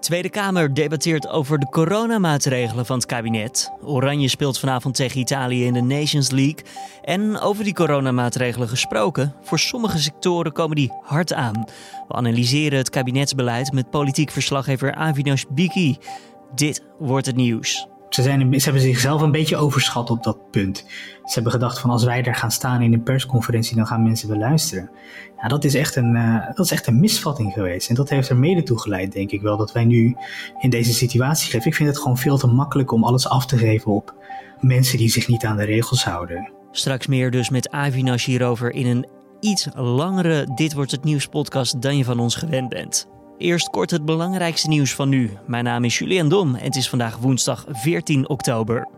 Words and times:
Tweede 0.00 0.30
Kamer 0.30 0.74
debatteert 0.74 1.28
over 1.28 1.58
de 1.58 1.68
coronamaatregelen 1.68 2.86
van 2.86 2.96
het 2.96 3.06
kabinet. 3.06 3.72
Oranje 3.82 4.28
speelt 4.28 4.58
vanavond 4.58 4.94
tegen 4.94 5.20
Italië 5.20 5.64
in 5.64 5.72
de 5.72 5.80
Nations 5.80 6.30
League. 6.30 6.64
En 7.02 7.38
over 7.38 7.64
die 7.64 7.74
coronamaatregelen 7.74 8.68
gesproken, 8.68 9.34
voor 9.42 9.58
sommige 9.58 9.98
sectoren 9.98 10.52
komen 10.52 10.76
die 10.76 10.92
hard 11.02 11.32
aan. 11.32 11.64
We 12.08 12.14
analyseren 12.14 12.78
het 12.78 12.90
kabinetsbeleid 12.90 13.72
met 13.72 13.90
politiek 13.90 14.30
verslaggever 14.30 14.94
Avinash 14.94 15.44
Biki. 15.48 15.96
Dit 16.54 16.82
wordt 16.98 17.26
het 17.26 17.36
nieuws. 17.36 17.86
Ze, 18.08 18.22
hebben 18.22 18.80
zichzelf 18.80 19.20
een 19.20 19.30
beetje 19.30 19.56
overschat 19.56 20.10
op 20.10 20.22
dat 20.22 20.50
punt. 20.50 20.76
Ze 21.24 21.34
hebben 21.34 21.52
gedacht 21.52 21.78
van 21.78 21.90
als 21.90 22.04
wij 22.04 22.22
daar 22.22 22.34
gaan 22.34 22.50
staan 22.50 22.82
in 22.82 22.92
een 22.92 23.02
persconferentie, 23.02 23.76
dan 23.76 23.86
gaan 23.86 24.02
mensen 24.02 24.28
wel 24.28 24.38
luisteren. 24.38 24.90
Ja, 25.42 25.48
dat, 25.48 25.64
is 25.64 25.74
echt 25.74 25.96
een, 25.96 26.14
uh, 26.14 26.46
dat 26.46 26.64
is 26.64 26.72
echt 26.72 26.86
een 26.86 27.00
misvatting 27.00 27.52
geweest. 27.52 27.88
En 27.88 27.94
dat 27.94 28.08
heeft 28.08 28.28
er 28.28 28.36
mede 28.36 28.62
toe 28.62 28.80
geleid, 28.80 29.12
denk 29.12 29.30
ik 29.30 29.40
wel, 29.40 29.56
dat 29.56 29.72
wij 29.72 29.84
nu 29.84 30.16
in 30.58 30.70
deze 30.70 30.92
situatie 30.92 31.50
geven. 31.50 31.66
Ik 31.66 31.74
vind 31.74 31.88
het 31.88 31.98
gewoon 31.98 32.18
veel 32.18 32.38
te 32.38 32.46
makkelijk 32.46 32.92
om 32.92 33.04
alles 33.04 33.28
af 33.28 33.46
te 33.46 33.56
geven 33.56 33.92
op 33.92 34.14
mensen 34.60 34.98
die 34.98 35.08
zich 35.08 35.28
niet 35.28 35.44
aan 35.44 35.56
de 35.56 35.64
regels 35.64 36.04
houden. 36.04 36.52
Straks 36.70 37.06
meer 37.06 37.30
dus 37.30 37.50
met 37.50 37.70
Avinash 37.70 38.26
hierover 38.26 38.72
in 38.72 38.86
een 38.86 39.06
iets 39.40 39.68
langere 39.74 40.48
Dit 40.54 40.74
wordt 40.74 40.90
het 40.90 41.04
nieuws 41.04 41.26
podcast 41.26 41.82
dan 41.82 41.96
je 41.96 42.04
van 42.04 42.18
ons 42.18 42.34
gewend 42.34 42.68
bent. 42.68 43.08
Eerst 43.38 43.68
kort 43.68 43.90
het 43.90 44.04
belangrijkste 44.04 44.68
nieuws 44.68 44.94
van 44.94 45.08
nu. 45.08 45.30
Mijn 45.46 45.64
naam 45.64 45.84
is 45.84 45.98
Julian 45.98 46.28
Dom 46.28 46.54
en 46.54 46.64
het 46.64 46.76
is 46.76 46.88
vandaag 46.88 47.16
woensdag 47.16 47.64
14 47.68 48.28
oktober. 48.28 48.88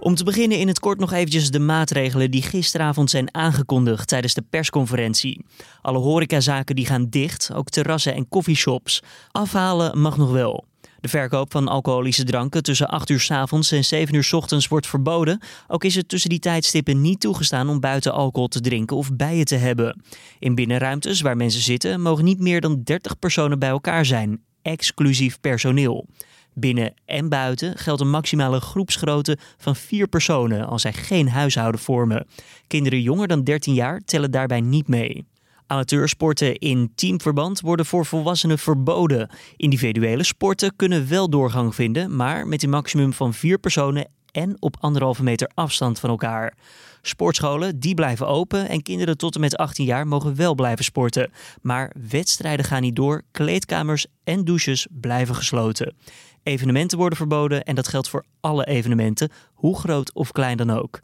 Om 0.00 0.14
te 0.14 0.24
beginnen 0.24 0.58
in 0.58 0.68
het 0.68 0.80
kort 0.80 0.98
nog 0.98 1.12
eventjes 1.12 1.50
de 1.50 1.58
maatregelen 1.58 2.30
die 2.30 2.42
gisteravond 2.42 3.10
zijn 3.10 3.34
aangekondigd 3.34 4.08
tijdens 4.08 4.34
de 4.34 4.42
persconferentie. 4.50 5.44
Alle 5.80 5.98
horecazaken 5.98 6.76
die 6.76 6.86
gaan 6.86 7.08
dicht, 7.08 7.50
ook 7.54 7.68
terrassen 7.68 8.14
en 8.14 8.28
coffeeshops. 8.28 9.02
Afhalen 9.30 10.00
mag 10.00 10.16
nog 10.16 10.30
wel. 10.30 10.64
De 11.00 11.08
verkoop 11.08 11.52
van 11.52 11.68
alcoholische 11.68 12.24
dranken 12.24 12.62
tussen 12.62 12.88
8 12.88 13.10
uur 13.10 13.20
s 13.20 13.30
avonds 13.30 13.72
en 13.72 13.84
7 13.84 14.14
uur 14.14 14.24
s 14.24 14.32
ochtends 14.32 14.68
wordt 14.68 14.86
verboden. 14.86 15.40
Ook 15.68 15.84
is 15.84 15.94
het 15.94 16.08
tussen 16.08 16.30
die 16.30 16.38
tijdstippen 16.38 17.00
niet 17.00 17.20
toegestaan 17.20 17.68
om 17.68 17.80
buiten 17.80 18.12
alcohol 18.12 18.48
te 18.48 18.60
drinken 18.60 18.96
of 18.96 19.12
bijen 19.12 19.44
te 19.44 19.54
hebben. 19.54 20.02
In 20.38 20.54
binnenruimtes 20.54 21.20
waar 21.20 21.36
mensen 21.36 21.62
zitten 21.62 22.00
mogen 22.00 22.24
niet 22.24 22.40
meer 22.40 22.60
dan 22.60 22.82
30 22.84 23.18
personen 23.18 23.58
bij 23.58 23.68
elkaar 23.68 24.04
zijn, 24.04 24.40
exclusief 24.62 25.40
personeel. 25.40 26.06
Binnen 26.54 26.94
en 27.04 27.28
buiten 27.28 27.78
geldt 27.78 28.00
een 28.00 28.10
maximale 28.10 28.60
groepsgrootte 28.60 29.38
van 29.58 29.76
vier 29.76 30.08
personen 30.08 30.66
als 30.66 30.82
zij 30.82 30.92
geen 30.92 31.28
huishouden 31.28 31.80
vormen. 31.80 32.26
Kinderen 32.66 33.02
jonger 33.02 33.28
dan 33.28 33.44
13 33.44 33.74
jaar 33.74 34.00
tellen 34.04 34.30
daarbij 34.30 34.60
niet 34.60 34.88
mee. 34.88 35.26
Amateursporten 35.70 36.58
in 36.58 36.92
teamverband 36.94 37.60
worden 37.60 37.86
voor 37.86 38.06
volwassenen 38.06 38.58
verboden. 38.58 39.30
Individuele 39.56 40.24
sporten 40.24 40.76
kunnen 40.76 41.08
wel 41.08 41.30
doorgang 41.30 41.74
vinden, 41.74 42.16
maar 42.16 42.46
met 42.46 42.62
een 42.62 42.70
maximum 42.70 43.12
van 43.12 43.34
vier 43.34 43.58
personen 43.58 44.08
en 44.30 44.56
op 44.62 44.76
anderhalve 44.80 45.22
meter 45.22 45.50
afstand 45.54 46.00
van 46.00 46.10
elkaar. 46.10 46.54
Sportscholen 47.02 47.78
die 47.80 47.94
blijven 47.94 48.26
open 48.26 48.68
en 48.68 48.82
kinderen 48.82 49.16
tot 49.16 49.34
en 49.34 49.40
met 49.40 49.56
18 49.56 49.84
jaar 49.84 50.06
mogen 50.06 50.36
wel 50.36 50.54
blijven 50.54 50.84
sporten. 50.84 51.30
Maar 51.62 51.92
wedstrijden 52.08 52.64
gaan 52.64 52.82
niet 52.82 52.96
door, 52.96 53.22
kleedkamers 53.30 54.06
en 54.24 54.44
douches 54.44 54.86
blijven 54.90 55.34
gesloten. 55.34 55.96
Evenementen 56.42 56.98
worden 56.98 57.18
verboden 57.18 57.64
en 57.64 57.74
dat 57.74 57.88
geldt 57.88 58.08
voor 58.08 58.24
alle 58.40 58.64
evenementen, 58.64 59.30
hoe 59.54 59.78
groot 59.78 60.14
of 60.14 60.32
klein 60.32 60.56
dan 60.56 60.70
ook. 60.70 61.00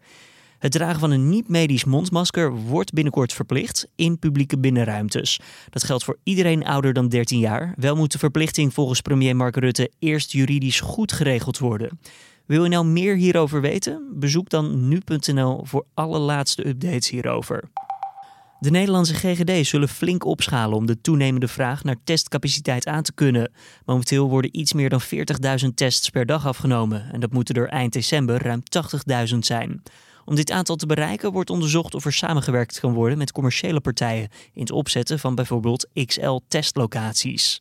Het 0.64 0.72
dragen 0.72 1.00
van 1.00 1.10
een 1.10 1.28
niet-medisch 1.28 1.84
mondmasker 1.84 2.56
wordt 2.56 2.92
binnenkort 2.92 3.32
verplicht 3.32 3.88
in 3.96 4.18
publieke 4.18 4.58
binnenruimtes. 4.58 5.40
Dat 5.70 5.84
geldt 5.84 6.04
voor 6.04 6.18
iedereen 6.22 6.64
ouder 6.64 6.92
dan 6.92 7.08
13 7.08 7.38
jaar. 7.38 7.74
Wel 7.76 7.96
moet 7.96 8.12
de 8.12 8.18
verplichting 8.18 8.74
volgens 8.74 9.00
premier 9.00 9.36
Mark 9.36 9.56
Rutte 9.56 9.90
eerst 9.98 10.32
juridisch 10.32 10.80
goed 10.80 11.12
geregeld 11.12 11.58
worden. 11.58 12.00
Wil 12.46 12.62
je 12.62 12.68
nou 12.68 12.86
meer 12.86 13.16
hierover 13.16 13.60
weten? 13.60 14.08
Bezoek 14.14 14.48
dan 14.48 14.88
nu.nl 14.88 15.64
voor 15.64 15.84
alle 15.94 16.18
laatste 16.18 16.68
updates 16.68 17.10
hierover. 17.10 17.70
De 18.60 18.70
Nederlandse 18.70 19.14
GGD 19.14 19.66
zullen 19.66 19.88
flink 19.88 20.24
opschalen 20.24 20.76
om 20.76 20.86
de 20.86 21.00
toenemende 21.00 21.48
vraag 21.48 21.84
naar 21.84 21.96
testcapaciteit 22.04 22.86
aan 22.86 23.02
te 23.02 23.12
kunnen. 23.12 23.52
Momenteel 23.84 24.28
worden 24.28 24.58
iets 24.58 24.72
meer 24.72 24.88
dan 24.88 25.00
40.000 25.64 25.68
tests 25.74 26.10
per 26.10 26.26
dag 26.26 26.46
afgenomen 26.46 27.12
en 27.12 27.20
dat 27.20 27.32
moeten 27.32 27.54
er 27.54 27.68
eind 27.68 27.92
december 27.92 28.42
ruim 28.42 28.62
80.000 29.32 29.38
zijn. 29.38 29.82
Om 30.24 30.34
dit 30.34 30.50
aantal 30.50 30.76
te 30.76 30.86
bereiken 30.86 31.32
wordt 31.32 31.50
onderzocht 31.50 31.94
of 31.94 32.04
er 32.04 32.12
samengewerkt 32.12 32.80
kan 32.80 32.92
worden 32.92 33.18
met 33.18 33.32
commerciële 33.32 33.80
partijen 33.80 34.28
in 34.52 34.60
het 34.60 34.70
opzetten 34.70 35.18
van 35.18 35.34
bijvoorbeeld 35.34 35.88
XL-testlocaties. 36.06 37.60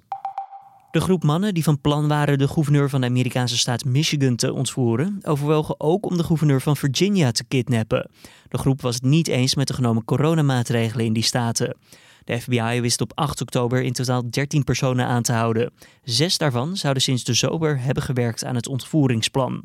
De 0.91 1.01
groep 1.01 1.23
mannen 1.23 1.53
die 1.53 1.63
van 1.63 1.81
plan 1.81 2.07
waren 2.07 2.37
de 2.37 2.47
gouverneur 2.47 2.89
van 2.89 3.01
de 3.01 3.07
Amerikaanse 3.07 3.57
staat 3.57 3.85
Michigan 3.85 4.35
te 4.35 4.53
ontvoeren, 4.53 5.19
overwogen 5.21 5.79
ook 5.79 6.05
om 6.05 6.17
de 6.17 6.23
gouverneur 6.23 6.61
van 6.61 6.77
Virginia 6.77 7.31
te 7.31 7.43
kidnappen. 7.43 8.09
De 8.47 8.57
groep 8.57 8.81
was 8.81 8.95
het 8.95 9.03
niet 9.03 9.27
eens 9.27 9.55
met 9.55 9.67
de 9.67 9.73
genomen 9.73 10.05
coronamaatregelen 10.05 11.05
in 11.05 11.13
die 11.13 11.23
staten. 11.23 11.77
De 12.23 12.39
FBI 12.39 12.81
wist 12.81 13.01
op 13.01 13.11
8 13.15 13.41
oktober 13.41 13.81
in 13.81 13.93
totaal 13.93 14.29
13 14.29 14.63
personen 14.63 15.05
aan 15.05 15.23
te 15.23 15.33
houden. 15.33 15.73
Zes 16.03 16.37
daarvan 16.37 16.77
zouden 16.77 17.03
sinds 17.03 17.23
de 17.23 17.33
zomer 17.33 17.79
hebben 17.79 18.03
gewerkt 18.03 18.45
aan 18.45 18.55
het 18.55 18.67
ontvoeringsplan. 18.67 19.61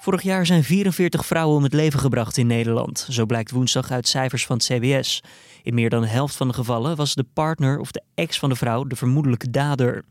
Vorig 0.00 0.22
jaar 0.22 0.46
zijn 0.46 0.64
44 0.64 1.26
vrouwen 1.26 1.56
om 1.56 1.62
het 1.62 1.72
leven 1.72 2.00
gebracht 2.00 2.36
in 2.36 2.46
Nederland. 2.46 3.06
Zo 3.10 3.26
blijkt 3.26 3.50
woensdag 3.50 3.90
uit 3.90 4.08
cijfers 4.08 4.46
van 4.46 4.56
het 4.56 4.66
CBS. 4.66 5.22
In 5.62 5.74
meer 5.74 5.90
dan 5.90 6.00
de 6.00 6.08
helft 6.08 6.36
van 6.36 6.48
de 6.48 6.54
gevallen 6.54 6.96
was 6.96 7.14
de 7.14 7.26
partner 7.32 7.78
of 7.78 7.90
de 7.90 8.02
ex 8.14 8.38
van 8.38 8.48
de 8.48 8.54
vrouw 8.54 8.84
de 8.84 8.96
vermoedelijke 8.96 9.50
dader. 9.50 10.04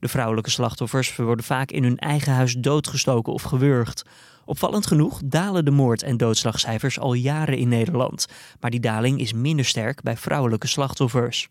De 0.00 0.08
vrouwelijke 0.08 0.50
slachtoffers 0.50 1.16
worden 1.16 1.44
vaak 1.44 1.70
in 1.70 1.82
hun 1.82 1.96
eigen 1.96 2.32
huis 2.32 2.54
doodgestoken 2.54 3.32
of 3.32 3.42
gewurgd. 3.42 4.02
Opvallend 4.44 4.86
genoeg 4.86 5.20
dalen 5.24 5.64
de 5.64 5.70
moord- 5.70 6.02
en 6.02 6.16
doodslagcijfers 6.16 6.98
al 6.98 7.12
jaren 7.12 7.58
in 7.58 7.68
Nederland. 7.68 8.26
Maar 8.60 8.70
die 8.70 8.80
daling 8.80 9.20
is 9.20 9.32
minder 9.32 9.64
sterk 9.64 10.02
bij 10.02 10.16
vrouwelijke 10.16 10.66
slachtoffers. 10.66 11.48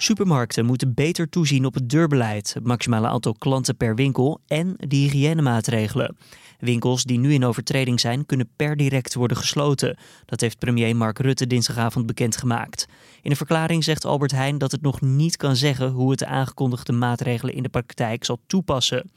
Supermarkten 0.00 0.66
moeten 0.66 0.94
beter 0.94 1.28
toezien 1.28 1.64
op 1.64 1.74
het 1.74 1.90
deurbeleid, 1.90 2.54
het 2.54 2.64
maximale 2.64 3.06
aantal 3.06 3.34
klanten 3.38 3.76
per 3.76 3.94
winkel 3.94 4.40
en 4.46 4.74
de 4.76 4.96
hygiënemaatregelen. 4.96 6.16
Winkels 6.58 7.04
die 7.04 7.18
nu 7.18 7.32
in 7.32 7.44
overtreding 7.44 8.00
zijn, 8.00 8.26
kunnen 8.26 8.48
per 8.56 8.76
direct 8.76 9.14
worden 9.14 9.36
gesloten. 9.36 9.98
Dat 10.24 10.40
heeft 10.40 10.58
premier 10.58 10.96
Mark 10.96 11.18
Rutte 11.18 11.46
dinsdagavond 11.46 12.06
bekendgemaakt. 12.06 12.86
In 13.22 13.30
een 13.30 13.36
verklaring 13.36 13.84
zegt 13.84 14.04
Albert 14.04 14.30
Heijn 14.30 14.58
dat 14.58 14.72
het 14.72 14.82
nog 14.82 15.00
niet 15.00 15.36
kan 15.36 15.56
zeggen 15.56 15.90
hoe 15.90 16.10
het 16.10 16.18
de 16.18 16.26
aangekondigde 16.26 16.92
maatregelen 16.92 17.54
in 17.54 17.62
de 17.62 17.68
praktijk 17.68 18.24
zal 18.24 18.40
toepassen. 18.46 19.10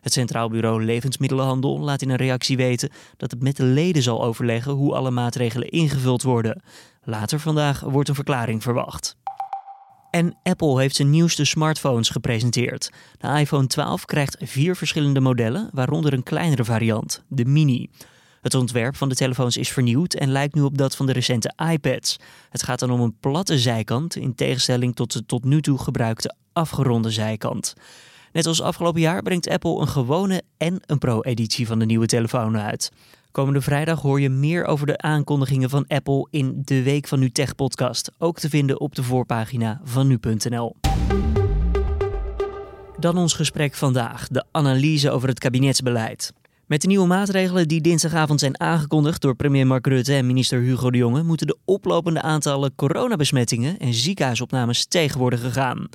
Het 0.00 0.12
Centraal 0.12 0.48
Bureau 0.48 0.84
Levensmiddelenhandel 0.84 1.78
laat 1.78 2.02
in 2.02 2.10
een 2.10 2.16
reactie 2.16 2.56
weten 2.56 2.90
dat 3.16 3.30
het 3.30 3.42
met 3.42 3.56
de 3.56 3.64
leden 3.64 4.02
zal 4.02 4.24
overleggen 4.24 4.72
hoe 4.72 4.94
alle 4.94 5.10
maatregelen 5.10 5.68
ingevuld 5.68 6.22
worden. 6.22 6.62
Later 7.02 7.40
vandaag 7.40 7.80
wordt 7.80 8.08
een 8.08 8.14
verklaring 8.14 8.62
verwacht. 8.62 9.16
En 10.10 10.36
Apple 10.42 10.80
heeft 10.80 10.96
zijn 10.96 11.10
nieuwste 11.10 11.44
smartphones 11.44 12.08
gepresenteerd. 12.08 12.90
De 13.18 13.28
iPhone 13.28 13.66
12 13.66 14.04
krijgt 14.04 14.36
vier 14.40 14.76
verschillende 14.76 15.20
modellen, 15.20 15.70
waaronder 15.72 16.12
een 16.12 16.22
kleinere 16.22 16.64
variant, 16.64 17.24
de 17.28 17.44
Mini. 17.44 17.90
Het 18.40 18.54
ontwerp 18.54 18.96
van 18.96 19.08
de 19.08 19.14
telefoons 19.14 19.56
is 19.56 19.68
vernieuwd 19.68 20.14
en 20.14 20.32
lijkt 20.32 20.54
nu 20.54 20.62
op 20.62 20.78
dat 20.78 20.96
van 20.96 21.06
de 21.06 21.12
recente 21.12 21.52
iPads. 21.70 22.16
Het 22.50 22.62
gaat 22.62 22.78
dan 22.78 22.90
om 22.90 23.00
een 23.00 23.18
platte 23.20 23.58
zijkant, 23.58 24.16
in 24.16 24.34
tegenstelling 24.34 24.94
tot 24.94 25.12
de 25.12 25.26
tot 25.26 25.44
nu 25.44 25.62
toe 25.62 25.78
gebruikte 25.78 26.34
afgeronde 26.52 27.10
zijkant. 27.10 27.74
Net 28.32 28.46
als 28.46 28.62
afgelopen 28.62 29.00
jaar 29.00 29.22
brengt 29.22 29.48
Apple 29.48 29.80
een 29.80 29.88
gewone 29.88 30.42
en 30.56 30.80
een 30.86 30.98
pro-editie 30.98 31.66
van 31.66 31.78
de 31.78 31.86
nieuwe 31.86 32.06
telefoon 32.06 32.58
uit. 32.58 32.90
Komende 33.30 33.60
vrijdag 33.60 34.00
hoor 34.00 34.20
je 34.20 34.28
meer 34.28 34.64
over 34.64 34.86
de 34.86 34.98
aankondigingen 34.98 35.70
van 35.70 35.86
Apple 35.86 36.26
in 36.30 36.62
de 36.64 36.82
Week 36.82 37.08
van 37.08 37.18
Nu 37.18 37.30
Tech 37.30 37.54
podcast. 37.54 38.10
Ook 38.18 38.38
te 38.38 38.48
vinden 38.48 38.80
op 38.80 38.94
de 38.94 39.02
voorpagina 39.02 39.80
van 39.84 40.06
nu.nl. 40.06 40.76
Dan 42.98 43.16
ons 43.16 43.34
gesprek 43.34 43.74
vandaag, 43.74 44.28
de 44.28 44.44
analyse 44.50 45.10
over 45.10 45.28
het 45.28 45.38
kabinetsbeleid. 45.38 46.32
Met 46.68 46.80
de 46.80 46.86
nieuwe 46.86 47.06
maatregelen 47.06 47.68
die 47.68 47.80
dinsdagavond 47.80 48.40
zijn 48.40 48.60
aangekondigd 48.60 49.22
door 49.22 49.34
premier 49.34 49.66
Mark 49.66 49.86
Rutte 49.86 50.14
en 50.14 50.26
minister 50.26 50.60
Hugo 50.60 50.90
de 50.90 50.98
Jonge, 50.98 51.22
moeten 51.22 51.46
de 51.46 51.58
oplopende 51.64 52.22
aantallen 52.22 52.74
coronabesmettingen 52.74 53.78
en 53.78 53.94
ziekenhuisopnames 53.94 54.86
tegen 54.86 55.18
worden 55.18 55.38
gegaan. 55.38 55.88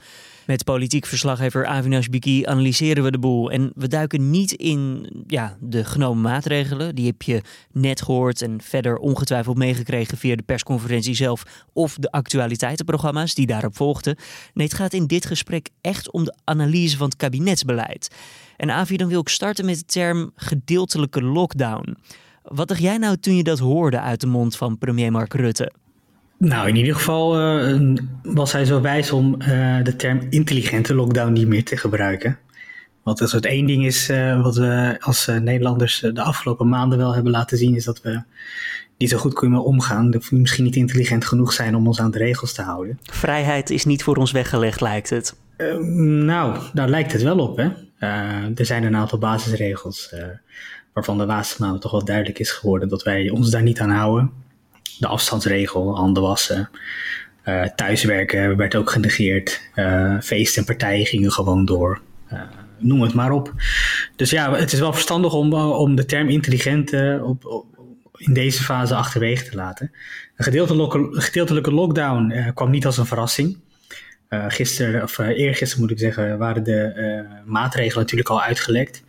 Met 0.46 0.64
politiek 0.64 1.06
verslaggever 1.06 1.66
Avinash 1.66 2.08
Biki 2.08 2.46
analyseren 2.46 3.04
we 3.04 3.12
de 3.12 3.20
boel. 3.20 3.52
En 3.52 3.72
we 3.76 3.88
duiken 3.88 4.30
niet 4.30 4.52
in 4.52 5.10
ja, 5.28 5.58
de 5.60 5.84
genomen 5.84 6.22
maatregelen. 6.22 6.96
Die 6.96 7.06
heb 7.06 7.22
je 7.22 7.42
net 7.72 8.02
gehoord 8.02 8.42
en 8.42 8.62
verder 8.62 8.98
ongetwijfeld 8.98 9.58
meegekregen 9.58 10.18
via 10.18 10.36
de 10.36 10.44
persconferentie 10.44 11.16
zelf 11.16 11.44
of 11.74 11.96
de 11.96 12.12
actualiteitenprogramma's 12.12 13.34
die 13.34 13.46
daarop 13.46 13.76
volgden. 13.76 14.18
Nee, 14.54 14.68
het 14.68 14.76
gaat 14.76 14.94
in 14.94 15.08
dit 15.08 15.26
gesprek 15.26 15.70
echt 15.82 16.12
om 16.12 16.24
de 16.24 16.36
analyse 16.44 16.98
van 16.98 17.08
het 17.08 17.16
kabinetsbeleid. 17.16 18.10
En 18.58 18.72
Avi, 18.72 18.98
dan 18.98 19.08
wil 19.08 19.20
ik 19.20 19.30
starten 19.30 19.66
met 19.66 19.78
de 19.78 19.86
term 19.86 20.32
gedeeltelijke 20.36 21.24
lockdown. 21.24 21.98
Wat 22.44 22.68
dacht 22.68 22.82
jij 22.82 22.98
nou 22.98 23.18
toen 23.18 23.36
je 23.36 23.44
dat 23.44 23.60
hoorde 23.60 24.00
uit 24.00 24.22
de 24.22 24.28
mond 24.28 24.56
van 24.56 24.78
premier 24.78 25.12
Mark 25.12 25.34
Rutte? 25.34 25.72
Nou, 26.38 26.68
in 26.68 26.76
ieder 26.76 26.96
geval 26.96 27.42
uh, 27.42 27.98
was 28.24 28.52
hij 28.52 28.66
zo 28.66 28.82
wijs 28.82 29.12
om 29.12 29.36
uh, 29.40 29.84
de 29.84 29.96
term 29.96 30.28
intelligente 30.30 30.96
lockdown 30.96 31.32
niet 31.32 31.48
meer 31.48 31.64
te 31.64 31.78
gebruiken. 31.78 32.38
Want 33.04 33.22
als 33.22 33.32
het 33.32 33.46
één 33.46 33.66
ding 33.66 33.86
is 33.86 34.10
uh, 34.10 34.42
wat 34.42 34.56
we 34.56 34.98
als 35.00 35.28
Nederlanders 35.42 36.00
de 36.00 36.22
afgelopen 36.22 36.70
maanden 36.70 36.98
wel 36.98 37.14
hebben 37.14 37.32
laten 37.32 37.58
zien, 37.58 37.76
is 37.76 37.84
dat 37.84 38.02
we 38.02 38.22
niet 38.98 39.10
zo 39.10 39.18
goed 39.18 39.34
kunnen 39.34 39.64
omgaan. 39.64 40.12
Dat 40.12 40.30
we 40.30 40.36
misschien 40.36 40.64
niet 40.64 40.76
intelligent 40.76 41.26
genoeg 41.26 41.54
zijn 41.54 41.76
om 41.76 41.88
ons 41.88 42.00
aan 42.00 42.12
de 42.12 42.18
regels 42.18 42.54
te 42.54 42.62
houden. 42.62 43.00
Vrijheid 43.04 43.70
is 43.70 43.86
niet 43.86 44.04
voor 44.04 44.16
ons 44.16 44.32
weggelegd, 44.32 44.82
lijkt 44.82 45.10
het. 45.10 45.36
nou, 46.26 46.58
daar 46.74 46.90
lijkt 46.90 47.12
het 47.12 47.22
wel 47.22 47.40
op. 47.40 47.58
Hè? 47.58 47.70
Er 48.56 48.66
zijn 48.66 48.84
een 48.84 48.96
aantal 48.96 49.20
basisregels 49.20 50.16
waarvan 50.94 51.18
de 51.18 51.26
laatste 51.26 51.62
maanden 51.62 51.80
toch 51.80 51.92
wel 51.92 52.06
duidelijk 52.06 52.40
is 52.40 52.52
geworden 52.52 52.90
dat 52.90 53.04
wij 53.04 53.30
ons 53.30 53.50
daar 53.50 53.62
niet 53.62 53.80
aan 53.80 53.90
houden 53.90 54.32
de 55.00 55.08
afstandsregel, 55.08 55.96
handen 55.96 56.24
wassen. 56.24 56.70
Uh, 57.46 57.66
thuiswerken 57.66 58.58
werd 58.58 58.76
ook 58.76 58.90
genegeerd. 58.90 59.62
Feesten 60.22 60.60
en 60.62 60.66
partijen 60.66 61.06
gingen 61.06 61.32
gewoon 61.32 61.66
door. 61.66 62.02
Noem 62.78 63.02
het 63.02 63.14
maar 63.14 63.32
op. 63.32 63.54
Dus 64.16 64.30
ja, 64.30 64.54
het 64.54 64.74
is 64.74 64.80
wel 64.80 64.94
verstandig 64.94 65.34
om, 65.34 65.54
om 65.54 65.96
de 65.96 66.06
term 66.06 66.30
intelligent 66.30 66.94
op, 67.22 67.66
in 68.18 68.34
deze 68.34 68.64
fase 68.64 68.96
achterwege 68.96 69.50
te 69.50 69.56
laten. 69.56 69.92
Een 70.36 70.44
gedeeltelijke, 70.44 71.10
gedeeltelijke 71.12 71.72
lockdown 71.72 72.52
kwam 72.54 72.70
niet 72.70 72.86
als 72.86 72.98
een 72.98 73.06
verrassing. 73.06 73.60
Gisteren, 74.48 75.04
of 75.04 75.18
eergisteren 75.18 75.84
moet 75.84 75.92
ik 75.92 76.00
zeggen, 76.00 76.38
waren 76.38 76.64
de 76.64 77.26
maatregelen 77.46 78.00
natuurlijk 78.00 78.30
al 78.30 78.42
uitgelekt 78.42 79.04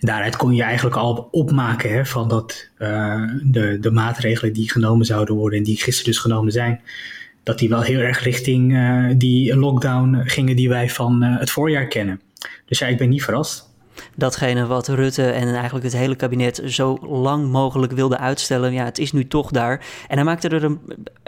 daaruit 0.00 0.36
kon 0.36 0.54
je 0.54 0.62
eigenlijk 0.62 0.96
al 0.96 1.28
opmaken 1.30 1.92
hè, 1.92 2.06
van 2.06 2.28
dat 2.28 2.68
uh, 2.78 3.22
de, 3.42 3.78
de 3.80 3.90
maatregelen 3.90 4.52
die 4.52 4.70
genomen 4.70 5.06
zouden 5.06 5.34
worden 5.34 5.58
en 5.58 5.64
die 5.64 5.76
gisteren 5.76 6.12
dus 6.12 6.20
genomen 6.20 6.52
zijn, 6.52 6.80
dat 7.42 7.58
die 7.58 7.68
wel 7.68 7.82
heel 7.82 8.00
erg 8.00 8.22
richting 8.22 8.72
uh, 8.72 9.10
die 9.16 9.56
lockdown 9.56 10.22
gingen 10.24 10.56
die 10.56 10.68
wij 10.68 10.90
van 10.90 11.24
uh, 11.24 11.38
het 11.38 11.50
voorjaar 11.50 11.86
kennen. 11.86 12.20
Dus 12.66 12.78
ja, 12.78 12.86
ik 12.86 12.98
ben 12.98 13.08
niet 13.08 13.24
verrast. 13.24 13.69
Datgene 14.16 14.66
wat 14.66 14.88
Rutte 14.88 15.30
en 15.30 15.54
eigenlijk 15.54 15.84
het 15.84 15.96
hele 15.96 16.16
kabinet 16.16 16.62
zo 16.66 16.98
lang 17.02 17.50
mogelijk 17.50 17.92
wilde 17.92 18.18
uitstellen, 18.18 18.72
ja, 18.72 18.84
het 18.84 18.98
is 18.98 19.12
nu 19.12 19.26
toch 19.26 19.50
daar. 19.50 19.86
En 20.08 20.16
hij 20.16 20.24
maakte 20.24 20.48
er 20.48 20.64
een, 20.64 20.80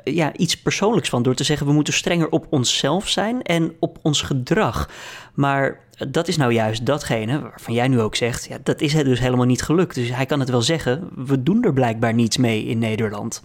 ja, 0.05 0.33
iets 0.37 0.57
persoonlijks 0.57 1.09
van 1.09 1.23
door 1.23 1.35
te 1.35 1.45
zeggen: 1.45 1.67
we 1.67 1.73
moeten 1.73 1.95
strenger 1.95 2.29
op 2.29 2.47
onszelf 2.51 3.09
zijn 3.09 3.43
en 3.43 3.73
op 3.79 3.99
ons 4.03 4.23
gedrag. 4.23 4.91
Maar 5.35 5.81
dat 6.11 6.29
is 6.29 6.37
nou 6.37 6.53
juist 6.53 6.87
datgene 6.87 7.41
waarvan 7.41 7.75
jij 7.75 7.89
nu 7.89 8.01
ook 8.01 8.17
zegt, 8.17 8.47
ja, 8.49 8.59
dat 8.63 8.81
is 8.81 8.93
dus 8.93 9.21
helemaal 9.21 9.47
niet 9.47 9.63
gelukt. 9.63 9.95
Dus 9.95 10.15
hij 10.15 10.27
kan 10.27 10.41
het 10.41 10.51
wel 10.51 10.63
zeggen, 10.63 11.09
we 11.15 11.43
doen 11.43 11.65
er 11.65 11.73
blijkbaar 11.73 12.15
niets 12.15 12.37
mee 12.37 12.65
in 12.65 12.79
Nederland. 12.79 13.43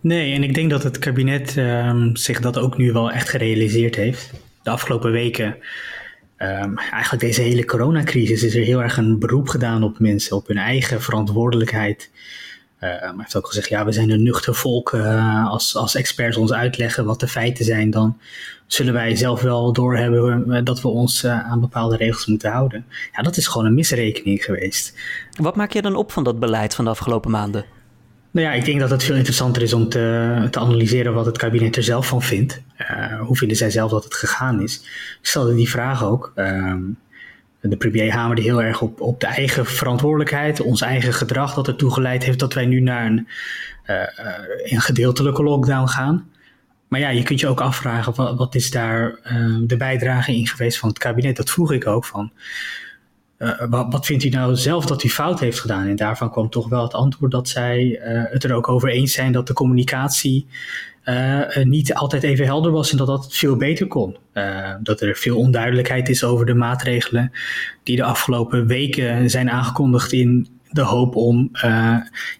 Nee, 0.00 0.34
en 0.34 0.42
ik 0.42 0.54
denk 0.54 0.70
dat 0.70 0.82
het 0.82 0.98
kabinet 0.98 1.56
um, 1.56 2.16
zich 2.16 2.40
dat 2.40 2.58
ook 2.58 2.76
nu 2.76 2.92
wel 2.92 3.10
echt 3.10 3.28
gerealiseerd 3.28 3.96
heeft. 3.96 4.30
De 4.62 4.70
afgelopen 4.70 5.12
weken, 5.12 5.56
um, 6.42 6.78
eigenlijk 6.78 7.22
deze 7.22 7.42
hele 7.42 7.64
coronacrisis, 7.64 8.42
is 8.42 8.54
er 8.54 8.64
heel 8.64 8.82
erg 8.82 8.96
een 8.96 9.18
beroep 9.18 9.48
gedaan 9.48 9.82
op 9.82 9.98
mensen, 9.98 10.36
op 10.36 10.46
hun 10.46 10.58
eigen 10.58 11.02
verantwoordelijkheid. 11.02 12.10
Uh, 12.80 12.90
maar 12.90 13.00
hij 13.00 13.14
heeft 13.16 13.36
ook 13.36 13.46
gezegd, 13.46 13.68
ja, 13.68 13.84
we 13.84 13.92
zijn 13.92 14.10
een 14.10 14.22
nuchter 14.22 14.54
volk. 14.54 14.92
Uh, 14.92 15.50
als, 15.50 15.76
als 15.76 15.94
experts 15.94 16.36
ons 16.36 16.52
uitleggen 16.52 17.04
wat 17.04 17.20
de 17.20 17.28
feiten 17.28 17.64
zijn, 17.64 17.90
dan 17.90 18.18
zullen 18.66 18.92
wij 18.92 19.16
zelf 19.16 19.40
wel 19.42 19.72
doorhebben 19.72 20.52
eh, 20.52 20.64
dat 20.64 20.80
we 20.80 20.88
ons 20.88 21.24
uh, 21.24 21.50
aan 21.50 21.60
bepaalde 21.60 21.96
regels 21.96 22.26
moeten 22.26 22.50
houden. 22.50 22.84
Ja, 23.12 23.22
dat 23.22 23.36
is 23.36 23.46
gewoon 23.46 23.66
een 23.66 23.74
misrekening 23.74 24.44
geweest. 24.44 24.98
Wat 25.36 25.56
maak 25.56 25.72
je 25.72 25.82
dan 25.82 25.96
op 25.96 26.12
van 26.12 26.24
dat 26.24 26.38
beleid 26.38 26.74
van 26.74 26.84
de 26.84 26.90
afgelopen 26.90 27.30
maanden? 27.30 27.64
Nou 28.30 28.46
ja, 28.46 28.52
ik 28.52 28.64
denk 28.64 28.80
dat 28.80 28.90
het 28.90 29.02
veel 29.02 29.16
interessanter 29.16 29.62
is 29.62 29.72
om 29.72 29.88
te, 29.88 30.48
te 30.50 30.58
analyseren 30.58 31.14
wat 31.14 31.26
het 31.26 31.38
kabinet 31.38 31.76
er 31.76 31.82
zelf 31.82 32.06
van 32.06 32.22
vindt. 32.22 32.62
Uh, 32.90 33.20
hoe 33.20 33.36
vinden 33.36 33.56
zij 33.56 33.70
zelf 33.70 33.90
dat 33.90 34.04
het 34.04 34.14
gegaan 34.14 34.62
is? 34.62 34.82
Stelde 35.20 35.54
die 35.54 35.70
vraag 35.70 36.04
ook. 36.04 36.32
Uh, 36.36 36.74
de 37.60 37.76
premier 37.76 38.12
hamerde 38.12 38.42
heel 38.42 38.62
erg 38.62 38.80
op, 38.80 39.00
op 39.00 39.20
de 39.20 39.26
eigen 39.26 39.66
verantwoordelijkheid, 39.66 40.60
ons 40.60 40.80
eigen 40.80 41.12
gedrag 41.12 41.54
dat 41.54 41.68
ertoe 41.68 41.92
geleid 41.92 42.24
heeft 42.24 42.38
dat 42.38 42.54
wij 42.54 42.66
nu 42.66 42.80
naar 42.80 43.06
een, 43.06 43.28
uh, 43.86 43.96
een 44.62 44.80
gedeeltelijke 44.80 45.42
lockdown 45.42 45.88
gaan. 45.88 46.28
Maar 46.88 47.00
ja, 47.00 47.08
je 47.08 47.22
kunt 47.22 47.40
je 47.40 47.48
ook 47.48 47.60
afvragen, 47.60 48.14
wat, 48.14 48.36
wat 48.36 48.54
is 48.54 48.70
daar 48.70 49.18
uh, 49.32 49.56
de 49.62 49.76
bijdrage 49.76 50.34
in 50.36 50.46
geweest 50.46 50.78
van 50.78 50.88
het 50.88 50.98
kabinet? 50.98 51.36
Dat 51.36 51.50
vroeg 51.50 51.72
ik 51.72 51.86
ook 51.86 52.04
van. 52.04 52.32
Wat, 53.68 53.86
wat, 53.90 54.06
vindt 54.06 54.24
u 54.24 54.28
nou 54.28 54.56
zelf 54.56 54.86
dat 54.86 55.02
u 55.02 55.08
fout 55.08 55.40
heeft 55.40 55.60
gedaan? 55.60 55.86
En 55.86 55.96
daarvan 55.96 56.30
kwam 56.30 56.50
toch 56.50 56.68
wel 56.68 56.82
het 56.82 56.94
antwoord 56.94 57.32
dat 57.32 57.48
zij 57.48 58.00
het 58.30 58.44
er 58.44 58.52
ook 58.52 58.68
over 58.68 58.88
eens 58.88 59.12
zijn 59.12 59.32
dat 59.32 59.46
de 59.46 59.52
communicatie 59.52 60.46
niet 61.64 61.94
altijd 61.94 62.22
even 62.22 62.44
helder 62.44 62.72
was 62.72 62.90
en 62.90 62.96
dat 62.96 63.06
dat 63.06 63.36
veel 63.36 63.56
beter 63.56 63.86
kon. 63.86 64.16
dat 64.82 65.00
er 65.00 65.16
veel 65.16 65.36
onduidelijkheid 65.36 66.08
is 66.08 66.24
over 66.24 66.46
de 66.46 66.54
maatregelen 66.54 67.32
die 67.82 67.96
de 67.96 68.02
afgelopen 68.02 68.66
weken 68.66 69.30
zijn 69.30 69.50
aangekondigd 69.50 70.12
in 70.12 70.48
de 70.70 70.82
hoop 70.82 71.16
om 71.16 71.48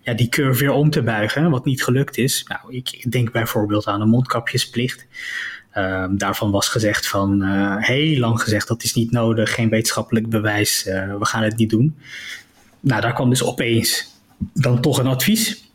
ja, 0.03 0.15
die 0.17 0.29
curve 0.29 0.61
weer 0.61 0.73
om 0.73 0.91
te 0.91 1.03
buigen, 1.03 1.51
wat 1.51 1.65
niet 1.65 1.85
gelukt 1.85 2.19
is. 2.19 2.45
Nou, 2.49 2.75
ik 2.75 3.13
denk 3.13 3.33
bijvoorbeeld 3.33 3.87
aan 3.87 4.01
de 4.01 4.07
mondkapjesplicht. 4.07 5.07
Uh, 5.75 6.07
daarvan 6.11 6.51
was 6.51 6.69
gezegd 6.69 7.09
van 7.09 7.43
heel 7.79 8.19
lang 8.19 8.43
gezegd 8.43 8.69
dat 8.69 8.83
is 8.83 8.95
niet 8.95 9.11
nodig, 9.11 9.55
geen 9.55 9.69
wetenschappelijk 9.69 10.29
bewijs, 10.29 10.85
we 11.19 11.25
gaan 11.25 11.43
het 11.43 11.57
niet 11.57 11.71
doen. 11.71 11.97
Nou, 12.81 13.01
daar 13.01 13.13
kwam 13.13 13.31
dus 13.31 13.45
opeens 13.45 14.07
dan 14.53 14.81
toch 14.81 14.99
een 14.99 15.07
advies 15.07 15.71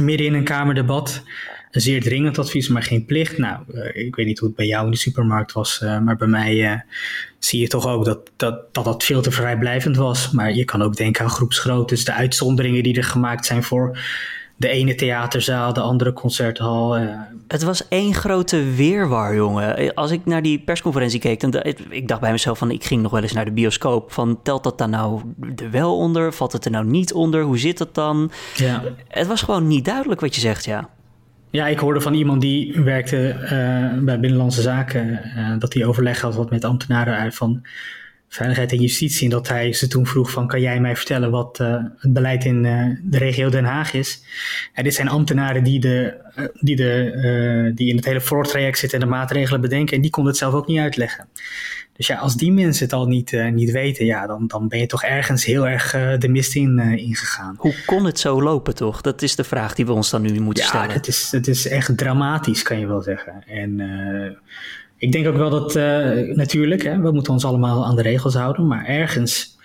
midden 0.00 0.26
in 0.26 0.34
een 0.34 0.44
kamerdebat 0.44 1.22
een 1.70 1.80
zeer 1.80 2.02
dringend 2.02 2.38
advies, 2.38 2.68
maar 2.68 2.82
geen 2.82 3.04
plicht. 3.04 3.38
Nou, 3.38 3.62
uh, 3.74 4.06
ik 4.06 4.16
weet 4.16 4.26
niet 4.26 4.38
hoe 4.38 4.48
het 4.48 4.56
bij 4.56 4.66
jou 4.66 4.84
in 4.84 4.90
de 4.90 4.96
supermarkt 4.96 5.52
was, 5.52 5.80
uh, 5.82 5.98
maar 5.98 6.16
bij 6.16 6.28
mij 6.28 6.54
uh, 6.54 6.80
zie 7.38 7.60
je 7.60 7.68
toch 7.68 7.86
ook 7.86 8.04
dat 8.04 8.30
dat, 8.36 8.74
dat 8.74 8.84
dat 8.84 9.04
veel 9.04 9.22
te 9.22 9.30
vrijblijvend 9.30 9.96
was. 9.96 10.30
Maar 10.30 10.54
je 10.54 10.64
kan 10.64 10.82
ook 10.82 10.96
denken 10.96 11.24
aan 11.24 11.30
groepsgroottes, 11.30 12.04
de 12.04 12.12
uitzonderingen 12.12 12.82
die 12.82 12.96
er 12.96 13.04
gemaakt 13.04 13.46
zijn 13.46 13.62
voor 13.62 13.98
de 14.56 14.68
ene 14.68 14.94
theaterzaal, 14.94 15.72
de 15.72 15.80
andere 15.80 16.12
concerthal. 16.12 16.98
Het 17.48 17.62
was 17.62 17.88
één 17.88 18.14
grote 18.14 18.64
weerwar, 18.74 19.34
jongen. 19.34 19.94
Als 19.94 20.10
ik 20.10 20.24
naar 20.24 20.42
die 20.42 20.58
persconferentie 20.58 21.20
keek, 21.20 21.40
dan 21.40 21.62
ik 21.90 22.08
dacht 22.08 22.20
bij 22.20 22.30
mezelf 22.30 22.58
van, 22.58 22.70
ik 22.70 22.84
ging 22.84 23.02
nog 23.02 23.12
wel 23.12 23.22
eens 23.22 23.32
naar 23.32 23.44
de 23.44 23.52
bioscoop. 23.52 24.12
Van, 24.12 24.42
telt 24.42 24.64
dat 24.64 24.78
dan 24.78 24.90
nou 24.90 25.22
er 25.56 25.70
wel 25.70 25.96
onder? 25.96 26.32
Valt 26.32 26.52
het 26.52 26.64
er 26.64 26.70
nou 26.70 26.86
niet 26.86 27.12
onder? 27.12 27.42
Hoe 27.42 27.58
zit 27.58 27.78
het 27.78 27.94
dan? 27.94 28.30
Ja. 28.54 28.82
Het 29.08 29.26
was 29.26 29.42
gewoon 29.42 29.66
niet 29.66 29.84
duidelijk 29.84 30.20
wat 30.20 30.34
je 30.34 30.40
zegt, 30.40 30.64
ja. 30.64 30.88
Ja, 31.50 31.66
ik 31.66 31.78
hoorde 31.78 32.00
van 32.00 32.14
iemand 32.14 32.40
die 32.40 32.80
werkte 32.80 33.36
uh, 33.42 34.04
bij 34.04 34.20
Binnenlandse 34.20 34.62
Zaken, 34.62 35.20
uh, 35.36 35.58
dat 35.58 35.74
hij 35.74 35.84
overleg 35.84 36.20
had 36.20 36.34
wat 36.34 36.50
met 36.50 36.64
ambtenaren 36.64 37.16
uit 37.16 37.34
van 37.34 37.66
Veiligheid 38.36 38.72
en 38.72 38.80
Justitie. 38.80 39.24
En 39.24 39.30
dat 39.30 39.48
hij 39.48 39.72
ze 39.72 39.86
toen 39.88 40.06
vroeg 40.06 40.30
van, 40.30 40.46
kan 40.46 40.60
jij 40.60 40.80
mij 40.80 40.96
vertellen 40.96 41.30
wat 41.30 41.58
uh, 41.60 41.76
het 41.98 42.12
beleid 42.12 42.44
in 42.44 42.62
de 43.02 43.18
regio 43.18 43.48
Den 43.48 43.64
Haag 43.64 43.92
is? 43.92 44.22
En 44.72 44.84
dit 44.84 44.94
zijn 44.94 45.08
ambtenaren 45.08 45.64
die, 45.64 45.80
de, 45.80 46.14
die, 46.60 46.76
de, 46.76 47.72
die 47.74 47.88
in 47.88 47.96
het 47.96 48.04
hele 48.04 48.20
voortraject 48.20 48.78
zitten 48.78 49.00
en 49.00 49.04
de 49.04 49.10
maatregelen 49.10 49.60
bedenken. 49.60 49.96
En 49.96 50.02
die 50.02 50.10
konden 50.10 50.32
het 50.32 50.40
zelf 50.40 50.54
ook 50.54 50.66
niet 50.66 50.78
uitleggen. 50.78 51.28
Dus 51.92 52.06
ja, 52.06 52.16
als 52.16 52.36
die 52.36 52.52
mensen 52.52 52.84
het 52.84 52.92
al 52.92 53.06
niet, 53.06 53.32
niet 53.52 53.70
weten, 53.70 54.06
ja, 54.06 54.26
dan, 54.26 54.46
dan 54.46 54.68
ben 54.68 54.78
je 54.78 54.86
toch 54.86 55.02
ergens 55.02 55.44
heel 55.44 55.68
erg 55.68 55.90
de 56.18 56.28
mist 56.28 56.54
in 56.54 56.78
ingegaan. 56.78 57.54
Hoe 57.58 57.74
kon 57.86 58.04
het 58.04 58.18
zo 58.18 58.42
lopen 58.42 58.74
toch? 58.74 59.00
Dat 59.00 59.22
is 59.22 59.36
de 59.36 59.44
vraag 59.44 59.74
die 59.74 59.86
we 59.86 59.92
ons 59.92 60.10
dan 60.10 60.22
nu 60.22 60.40
moeten 60.40 60.64
stellen. 60.64 60.88
Ja, 60.88 60.94
het 60.94 61.06
is, 61.06 61.30
het 61.30 61.48
is 61.48 61.68
echt 61.68 61.98
dramatisch, 61.98 62.62
kan 62.62 62.78
je 62.78 62.86
wel 62.86 63.02
zeggen. 63.02 63.44
En 63.46 63.80
ik 64.96 65.12
denk 65.12 65.26
ook 65.26 65.36
wel 65.36 65.50
dat, 65.50 65.74
natuurlijk, 66.36 66.82
hè, 66.82 67.00
we 67.00 67.12
moeten 67.12 67.32
ons 67.32 67.44
allemaal 67.44 67.86
aan 67.86 67.96
de 67.96 68.02
regels 68.02 68.34
houden, 68.34 68.66
maar 68.66 68.84
ergens 68.84 69.56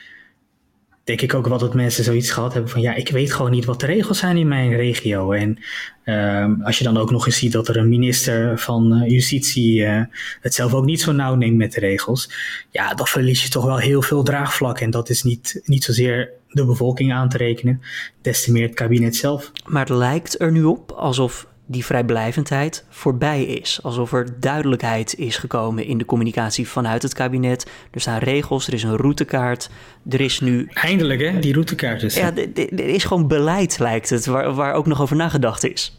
denk 1.04 1.22
ik 1.22 1.34
ook 1.34 1.48
wel 1.48 1.58
dat 1.58 1.74
mensen 1.74 2.04
zoiets 2.04 2.32
gehad 2.32 2.54
hebben 2.54 2.72
van 2.72 2.82
ja, 2.82 2.96
ik 2.96 3.10
weet 3.10 3.34
gewoon 3.34 3.52
niet 3.52 3.66
wat 3.66 3.80
de 3.80 3.86
regels 3.86 4.20
zijn 4.20 4.38
in 4.38 4.48
mijn 4.48 4.76
regio. 4.76 5.32
En 5.32 5.58
um, 6.06 6.62
als 6.64 6.78
je 6.78 6.84
dan 6.84 6.98
ook 6.98 7.12
nog 7.12 7.26
eens 7.26 7.38
ziet 7.38 7.52
dat 7.52 7.68
er 7.68 7.78
een 7.78 7.90
minister 7.90 8.60
van 8.60 8.94
uh, 8.94 9.10
Justitie 9.10 9.80
uh, 9.80 10.02
het 10.42 10.54
zelf 10.54 10.74
ook 10.74 10.86
niet 10.86 11.02
zo 11.02 11.12
nauw 11.12 11.36
neemt 11.36 11.58
met 11.58 11.74
de 11.74 11.80
regels, 11.80 12.30
ja, 12.70 12.94
dan 12.94 13.08
verlies 13.08 13.44
je 13.44 13.50
toch 13.50 13.66
wel 13.66 13.78
heel 13.78 14.02
veel 14.02 14.24
draagvlak. 14.24 14.80
En 14.80 14.92
dat 14.92 15.10
is 15.10 15.24
niet, 15.24 15.62
niet 15.66 15.84
zozeer 15.84 16.30
de 16.48 16.66
bevolking 16.66 17.14
aan 17.14 17.30
te 17.30 17.38
rekenen, 17.38 17.82
des 18.22 18.44
te 18.44 18.52
meer 18.52 18.66
het 18.66 18.76
kabinet 18.76 19.16
zelf. 19.16 19.52
Maar 19.66 19.86
het 19.86 19.98
lijkt 19.98 20.42
er 20.42 20.52
nu 20.52 20.64
op 20.64 20.92
alsof 20.92 21.48
die 21.66 21.86
vrijblijvendheid 21.86 22.86
voorbij 22.90 23.44
is. 23.44 23.80
Alsof 23.84 24.14
er 24.14 24.40
duidelijkheid 24.40 25.16
is 25.18 25.38
gekomen 25.38 25.86
in 25.86 25.98
de 25.98 26.06
communicatie 26.06 26.68
vanuit 26.68 27.02
het 27.02 27.14
kabinet. 27.14 27.72
Er 27.92 28.02
staan 28.02 28.20
regels, 28.20 28.68
er 28.68 28.74
is 28.74 28.84
een 28.84 28.98
routekaart. 28.98 29.70
Er 30.10 30.22
is 30.22 30.40
nu. 30.40 30.70
Eindelijk, 30.74 31.22
hè, 31.22 31.40
die 31.40 31.54
routekaart 31.54 32.04
is. 32.04 32.16
Ja, 32.16 32.36
er 32.56 32.80
is 32.80 33.04
gewoon 33.04 33.28
beleid, 33.28 33.80
lijkt 33.80 34.10
het, 34.10 34.26
waar, 34.26 34.54
waar 34.54 34.74
ook 34.74 34.88
nog 34.88 35.02
over 35.02 35.16
nagedacht 35.16 35.64
is. 35.64 35.96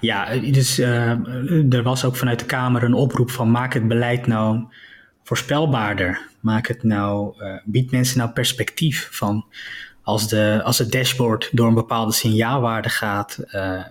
Ja, 0.00 0.36
dus 0.36 0.78
uh, 0.78 1.72
er 1.74 1.82
was 1.82 2.04
ook 2.04 2.16
vanuit 2.16 2.38
de 2.38 2.44
Kamer 2.44 2.82
een 2.82 2.94
oproep 2.94 3.30
van 3.30 3.50
maak 3.50 3.74
het 3.74 3.88
beleid 3.88 4.26
nou 4.26 4.64
voorspelbaarder. 5.22 6.28
Maak 6.40 6.66
het 6.66 6.82
nou, 6.82 7.34
uh, 7.38 7.54
bied 7.64 7.90
mensen 7.90 8.18
nou 8.18 8.30
perspectief 8.30 9.08
van 9.12 9.44
als, 10.02 10.28
de, 10.28 10.60
als 10.64 10.78
het 10.78 10.92
dashboard 10.92 11.48
door 11.52 11.68
een 11.68 11.74
bepaalde 11.74 12.12
signaalwaarde 12.12 12.88
gaat, 12.88 13.38
uh, 13.46 13.84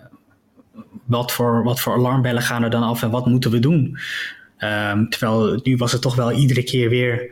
wat 1.10 1.32
voor, 1.32 1.62
wat 1.62 1.80
voor 1.80 1.94
alarmbellen 1.94 2.42
gaan 2.42 2.62
er 2.62 2.70
dan 2.70 2.82
af 2.82 3.02
en 3.02 3.10
wat 3.10 3.26
moeten 3.26 3.50
we 3.50 3.58
doen? 3.58 3.98
Um, 4.58 5.08
terwijl 5.08 5.60
nu 5.62 5.76
was 5.76 5.92
het 5.92 6.02
toch 6.02 6.14
wel 6.14 6.32
iedere 6.32 6.62
keer 6.62 6.88
weer 6.88 7.30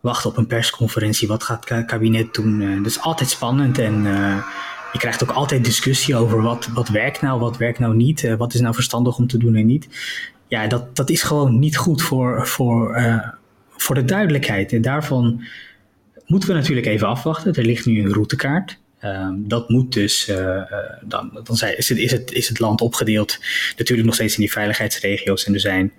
wachten 0.00 0.30
op 0.30 0.36
een 0.36 0.46
persconferentie. 0.46 1.28
Wat 1.28 1.42
gaat 1.42 1.68
het 1.68 1.86
kabinet 1.86 2.34
doen? 2.34 2.60
Uh, 2.60 2.76
dat 2.76 2.86
is 2.86 3.00
altijd 3.00 3.30
spannend 3.30 3.78
en 3.78 4.04
uh, 4.04 4.44
je 4.92 4.98
krijgt 4.98 5.22
ook 5.22 5.30
altijd 5.30 5.64
discussie 5.64 6.16
over 6.16 6.42
wat, 6.42 6.68
wat 6.74 6.88
werkt 6.88 7.20
nou, 7.20 7.40
wat 7.40 7.56
werkt 7.56 7.78
nou 7.78 7.94
niet. 7.94 8.22
Uh, 8.22 8.34
wat 8.34 8.54
is 8.54 8.60
nou 8.60 8.74
verstandig 8.74 9.18
om 9.18 9.26
te 9.26 9.38
doen 9.38 9.54
en 9.54 9.66
niet. 9.66 9.88
Ja, 10.48 10.66
dat, 10.66 10.96
dat 10.96 11.10
is 11.10 11.22
gewoon 11.22 11.58
niet 11.58 11.76
goed 11.76 12.02
voor, 12.02 12.46
voor, 12.46 13.02
voor 13.76 13.94
de 13.94 14.04
duidelijkheid. 14.04 14.72
En 14.72 14.82
daarvan 14.82 15.44
moeten 16.26 16.48
we 16.48 16.54
natuurlijk 16.54 16.86
even 16.86 17.08
afwachten. 17.08 17.54
Er 17.54 17.64
ligt 17.64 17.86
nu 17.86 18.02
een 18.02 18.12
routekaart. 18.12 18.78
Um, 19.04 19.48
dat 19.48 19.68
moet 19.68 19.92
dus, 19.92 20.28
uh, 20.28 20.36
uh, 20.36 20.64
dan, 21.02 21.30
dan 21.44 21.56
is, 21.76 21.88
het, 21.88 21.98
is, 21.98 22.10
het, 22.10 22.32
is 22.32 22.48
het 22.48 22.58
land 22.58 22.80
opgedeeld 22.80 23.38
natuurlijk 23.76 24.06
nog 24.06 24.14
steeds 24.14 24.34
in 24.34 24.40
die 24.40 24.52
veiligheidsregio's. 24.52 25.44
En 25.44 25.54
er 25.54 25.60
zijn 25.60 25.92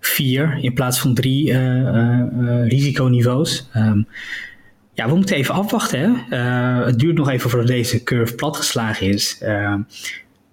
vier 0.00 0.58
in 0.60 0.74
plaats 0.74 1.00
van 1.00 1.14
drie 1.14 1.50
uh, 1.50 2.66
risiconiveaus. 2.68 3.68
Um, 3.76 4.06
ja, 4.94 5.08
we 5.08 5.14
moeten 5.14 5.36
even 5.36 5.54
afwachten. 5.54 6.26
Hè? 6.28 6.36
het 6.84 6.98
duurt 6.98 7.16
nog 7.16 7.28
even 7.28 7.50
voordat 7.50 7.68
deze 7.68 8.02
curve 8.02 8.34
platgeslagen 8.34 9.06
is. 9.06 9.38
Ehm, 9.40 9.80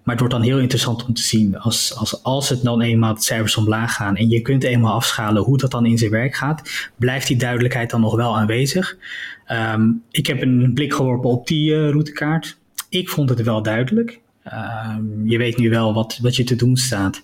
maar 0.08 0.16
het 0.16 0.26
wordt 0.26 0.42
dan 0.42 0.52
heel 0.52 0.62
interessant 0.62 1.04
om 1.04 1.14
te 1.14 1.22
zien 1.22 1.58
als, 1.58 1.94
als, 1.96 2.22
als 2.22 2.48
het 2.48 2.62
dan 2.62 2.80
eenmaal 2.80 3.14
de 3.14 3.20
cijfers 3.20 3.56
omlaag 3.56 3.94
gaan 3.94 4.16
en 4.16 4.28
je 4.28 4.40
kunt 4.40 4.64
eenmaal 4.64 4.94
afschalen 4.94 5.42
hoe 5.42 5.58
dat 5.58 5.70
dan 5.70 5.86
in 5.86 5.98
zijn 5.98 6.10
werk 6.10 6.34
gaat, 6.34 6.90
blijft 6.96 7.26
die 7.26 7.36
duidelijkheid 7.36 7.90
dan 7.90 8.00
nog 8.00 8.16
wel 8.16 8.36
aanwezig. 8.36 8.96
Um, 9.52 10.02
ik 10.10 10.26
heb 10.26 10.42
een 10.42 10.70
blik 10.74 10.94
geworpen 10.94 11.30
op 11.30 11.46
die 11.46 11.70
uh, 11.70 11.90
routekaart. 11.90 12.58
Ik 12.88 13.08
vond 13.08 13.28
het 13.28 13.42
wel 13.42 13.62
duidelijk. 13.62 14.20
Um, 14.46 15.28
je 15.28 15.38
weet 15.38 15.56
nu 15.56 15.70
wel 15.70 15.94
wat, 15.94 16.18
wat 16.22 16.36
je 16.36 16.44
te 16.44 16.56
doen 16.56 16.76
staat. 16.76 17.22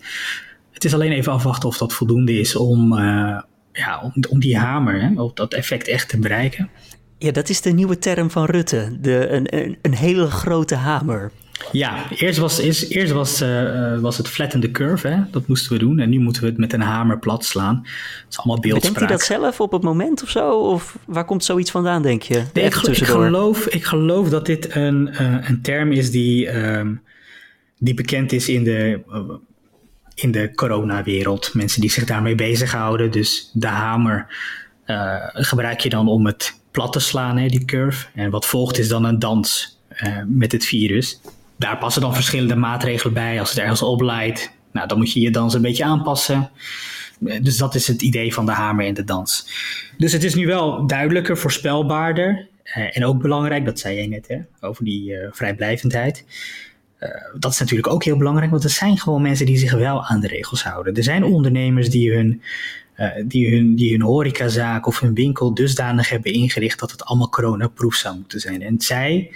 Het 0.72 0.84
is 0.84 0.94
alleen 0.94 1.12
even 1.12 1.32
afwachten 1.32 1.68
of 1.68 1.78
dat 1.78 1.92
voldoende 1.92 2.38
is 2.38 2.56
om, 2.56 2.92
uh, 2.92 3.40
ja, 3.72 4.00
om, 4.02 4.12
om 4.30 4.40
die 4.40 4.58
hamer, 4.58 5.00
hè, 5.00 5.20
om 5.20 5.30
dat 5.34 5.54
effect 5.54 5.88
echt 5.88 6.08
te 6.08 6.18
bereiken. 6.18 6.70
Ja, 7.18 7.30
dat 7.30 7.48
is 7.48 7.60
de 7.60 7.72
nieuwe 7.72 7.98
term 7.98 8.30
van 8.30 8.44
Rutte. 8.44 8.96
De, 9.00 9.28
een, 9.28 9.56
een, 9.56 9.78
een 9.82 9.94
hele 9.94 10.26
grote 10.26 10.74
hamer. 10.74 11.30
Ja, 11.72 12.10
eerst 12.10 12.38
was, 12.38 12.58
eerst, 12.58 12.90
eerst 12.90 13.12
was, 13.12 13.42
uh, 13.42 13.98
was 13.98 14.16
het 14.16 14.28
flatten 14.28 14.60
the 14.60 14.70
curve, 14.70 15.08
hè? 15.08 15.20
dat 15.30 15.46
moesten 15.46 15.72
we 15.72 15.78
doen. 15.78 15.98
En 15.98 16.10
nu 16.10 16.18
moeten 16.18 16.42
we 16.42 16.48
het 16.48 16.58
met 16.58 16.72
een 16.72 16.80
hamer 16.80 17.18
plat 17.18 17.44
slaan. 17.44 17.80
Dat 17.82 18.30
is 18.30 18.38
allemaal 18.38 18.60
beeldspraak. 18.60 19.08
Denkt 19.08 19.08
hij 19.08 19.38
dat 19.38 19.42
zelf 19.42 19.60
op 19.60 19.72
het 19.72 19.82
moment 19.82 20.22
of 20.22 20.28
zo? 20.28 20.58
Of 20.58 20.98
waar 21.06 21.24
komt 21.24 21.44
zoiets 21.44 21.70
vandaan, 21.70 22.02
denk 22.02 22.22
je? 22.22 22.42
Nee, 22.52 22.64
ik, 22.64 22.74
ik, 22.74 23.04
geloof, 23.04 23.66
ik 23.66 23.84
geloof 23.84 24.28
dat 24.28 24.46
dit 24.46 24.74
een, 24.74 25.08
uh, 25.12 25.48
een 25.48 25.62
term 25.62 25.92
is 25.92 26.10
die, 26.10 26.56
um, 26.56 27.02
die 27.78 27.94
bekend 27.94 28.32
is 28.32 28.48
in 28.48 28.64
de, 28.64 29.00
uh, 29.08 29.20
in 30.14 30.30
de 30.30 30.54
coronawereld. 30.54 31.54
Mensen 31.54 31.80
die 31.80 31.90
zich 31.90 32.04
daarmee 32.04 32.34
bezighouden. 32.34 33.10
Dus 33.10 33.50
de 33.52 33.66
hamer 33.66 34.26
gebruik 35.32 35.80
je 35.80 35.88
dan 35.88 36.08
om 36.08 36.26
het 36.26 36.60
plat 36.70 36.92
te 36.92 37.00
slaan, 37.00 37.38
hè, 37.38 37.46
die 37.46 37.64
curve. 37.64 38.06
En 38.14 38.30
wat 38.30 38.46
volgt 38.46 38.78
is 38.78 38.88
dan 38.88 39.04
een 39.04 39.18
dans 39.18 39.78
met 40.26 40.52
het 40.52 40.64
virus 40.64 41.20
daar 41.56 41.78
passen 41.78 42.02
dan 42.02 42.14
verschillende 42.14 42.56
maatregelen 42.56 43.14
bij. 43.14 43.40
Als 43.40 43.50
het 43.50 43.58
ergens 43.58 43.82
opleidt, 43.82 44.50
nou, 44.72 44.88
dan 44.88 44.98
moet 44.98 45.12
je 45.12 45.20
je 45.20 45.30
dans 45.30 45.54
een 45.54 45.62
beetje 45.62 45.84
aanpassen. 45.84 46.50
Dus 47.18 47.56
dat 47.56 47.74
is 47.74 47.86
het 47.86 48.02
idee 48.02 48.34
van 48.34 48.46
de 48.46 48.52
hamer 48.52 48.86
in 48.86 48.94
de 48.94 49.04
dans. 49.04 49.48
Dus 49.98 50.12
het 50.12 50.24
is 50.24 50.34
nu 50.34 50.46
wel 50.46 50.86
duidelijker, 50.86 51.38
voorspelbaarder. 51.38 52.48
Eh, 52.62 52.96
en 52.96 53.04
ook 53.04 53.22
belangrijk, 53.22 53.64
dat 53.64 53.78
zei 53.78 53.96
jij 53.96 54.06
net, 54.06 54.28
hè, 54.28 54.38
over 54.60 54.84
die 54.84 55.10
uh, 55.10 55.26
vrijblijvendheid. 55.30 56.24
Uh, 57.00 57.10
dat 57.38 57.52
is 57.52 57.58
natuurlijk 57.58 57.92
ook 57.92 58.04
heel 58.04 58.16
belangrijk, 58.16 58.50
want 58.50 58.64
er 58.64 58.70
zijn 58.70 58.98
gewoon 58.98 59.22
mensen 59.22 59.46
die 59.46 59.58
zich 59.58 59.72
wel 59.72 60.04
aan 60.04 60.20
de 60.20 60.26
regels 60.26 60.64
houden. 60.64 60.94
Er 60.94 61.02
zijn 61.02 61.24
ondernemers 61.24 61.90
die 61.90 62.12
hun, 62.12 62.42
die 63.24 63.54
hun, 63.54 63.74
die 63.74 63.90
hun 63.90 64.02
horecazaak 64.02 64.86
of 64.86 65.00
hun 65.00 65.14
winkel 65.14 65.54
dusdanig 65.54 66.08
hebben 66.08 66.32
ingericht 66.32 66.78
dat 66.78 66.90
het 66.90 67.04
allemaal 67.04 67.28
coronaproof 67.28 67.94
zou 67.94 68.16
moeten 68.16 68.40
zijn. 68.40 68.62
En 68.62 68.80
zij 68.80 69.30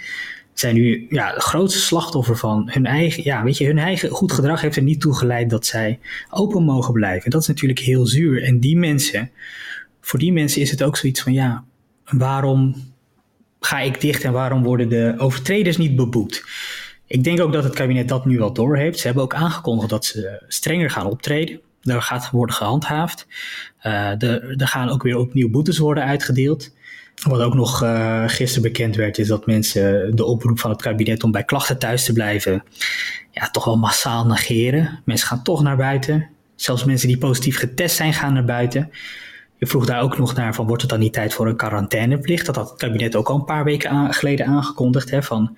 zijn 0.59 0.75
nu 0.75 1.05
ja, 1.09 1.33
het 1.33 1.43
grootste 1.43 1.79
slachtoffer 1.79 2.37
van 2.37 2.69
hun 2.71 2.85
eigen, 2.85 3.23
ja, 3.23 3.43
weet 3.43 3.57
je, 3.57 3.65
hun 3.65 3.77
eigen 3.77 4.09
goed 4.09 4.31
gedrag 4.31 4.61
heeft 4.61 4.75
er 4.75 4.83
niet 4.83 5.01
toe 5.01 5.15
geleid 5.15 5.49
dat 5.49 5.65
zij 5.65 5.99
open 6.29 6.63
mogen 6.63 6.93
blijven. 6.93 7.29
Dat 7.29 7.41
is 7.41 7.47
natuurlijk 7.47 7.79
heel 7.79 8.05
zuur. 8.05 8.43
En 8.43 8.59
die 8.59 8.77
mensen, 8.77 9.31
voor 10.01 10.19
die 10.19 10.33
mensen 10.33 10.61
is 10.61 10.71
het 10.71 10.83
ook 10.83 10.97
zoiets 10.97 11.21
van, 11.21 11.33
ja, 11.33 11.63
waarom 12.05 12.75
ga 13.59 13.79
ik 13.79 14.01
dicht 14.01 14.23
en 14.23 14.31
waarom 14.31 14.63
worden 14.63 14.89
de 14.89 15.15
overtreders 15.17 15.77
niet 15.77 15.95
beboet? 15.95 16.43
Ik 17.07 17.23
denk 17.23 17.39
ook 17.39 17.53
dat 17.53 17.63
het 17.63 17.75
kabinet 17.75 18.07
dat 18.07 18.25
nu 18.25 18.37
wel 18.37 18.53
doorheeft. 18.53 18.99
Ze 18.99 19.05
hebben 19.05 19.23
ook 19.23 19.33
aangekondigd 19.33 19.89
dat 19.89 20.05
ze 20.05 20.43
strenger 20.47 20.89
gaan 20.89 21.05
optreden. 21.05 21.59
Er 21.83 22.01
gaat 22.01 22.29
worden 22.29 22.55
gehandhaafd. 22.55 23.27
Uh, 23.83 24.23
er 24.61 24.67
gaan 24.67 24.89
ook 24.89 25.03
weer 25.03 25.17
opnieuw 25.17 25.49
boetes 25.49 25.77
worden 25.77 26.03
uitgedeeld. 26.03 26.73
Wat 27.23 27.41
ook 27.41 27.53
nog 27.53 27.83
uh, 27.83 28.23
gisteren 28.27 28.71
bekend 28.71 28.95
werd, 28.95 29.17
is 29.17 29.27
dat 29.27 29.45
mensen 29.45 30.15
de 30.15 30.25
oproep 30.25 30.59
van 30.59 30.71
het 30.71 30.81
kabinet 30.81 31.23
om 31.23 31.31
bij 31.31 31.43
klachten 31.43 31.79
thuis 31.79 32.05
te 32.05 32.13
blijven, 32.13 32.63
ja, 33.31 33.49
toch 33.49 33.65
wel 33.65 33.77
massaal 33.77 34.25
negeren. 34.25 35.01
Mensen 35.05 35.27
gaan 35.27 35.43
toch 35.43 35.61
naar 35.61 35.77
buiten. 35.77 36.27
Zelfs 36.55 36.83
mensen 36.83 37.07
die 37.07 37.17
positief 37.17 37.57
getest 37.57 37.95
zijn, 37.95 38.13
gaan 38.13 38.33
naar 38.33 38.45
buiten. 38.45 38.91
Je 39.57 39.67
vroeg 39.67 39.85
daar 39.85 40.01
ook 40.01 40.17
nog 40.17 40.35
naar 40.35 40.55
van, 40.55 40.67
wordt 40.67 40.81
het 40.81 40.91
dan 40.91 40.99
niet 40.99 41.13
tijd 41.13 41.33
voor 41.33 41.47
een 41.47 41.55
quarantaineplicht? 41.55 42.45
Dat 42.45 42.55
had 42.55 42.69
het 42.69 42.79
kabinet 42.79 43.15
ook 43.15 43.29
al 43.29 43.35
een 43.35 43.45
paar 43.45 43.63
weken 43.63 44.13
geleden 44.13 44.45
aangekondigd. 44.45 45.09
Hè, 45.09 45.23
van, 45.23 45.57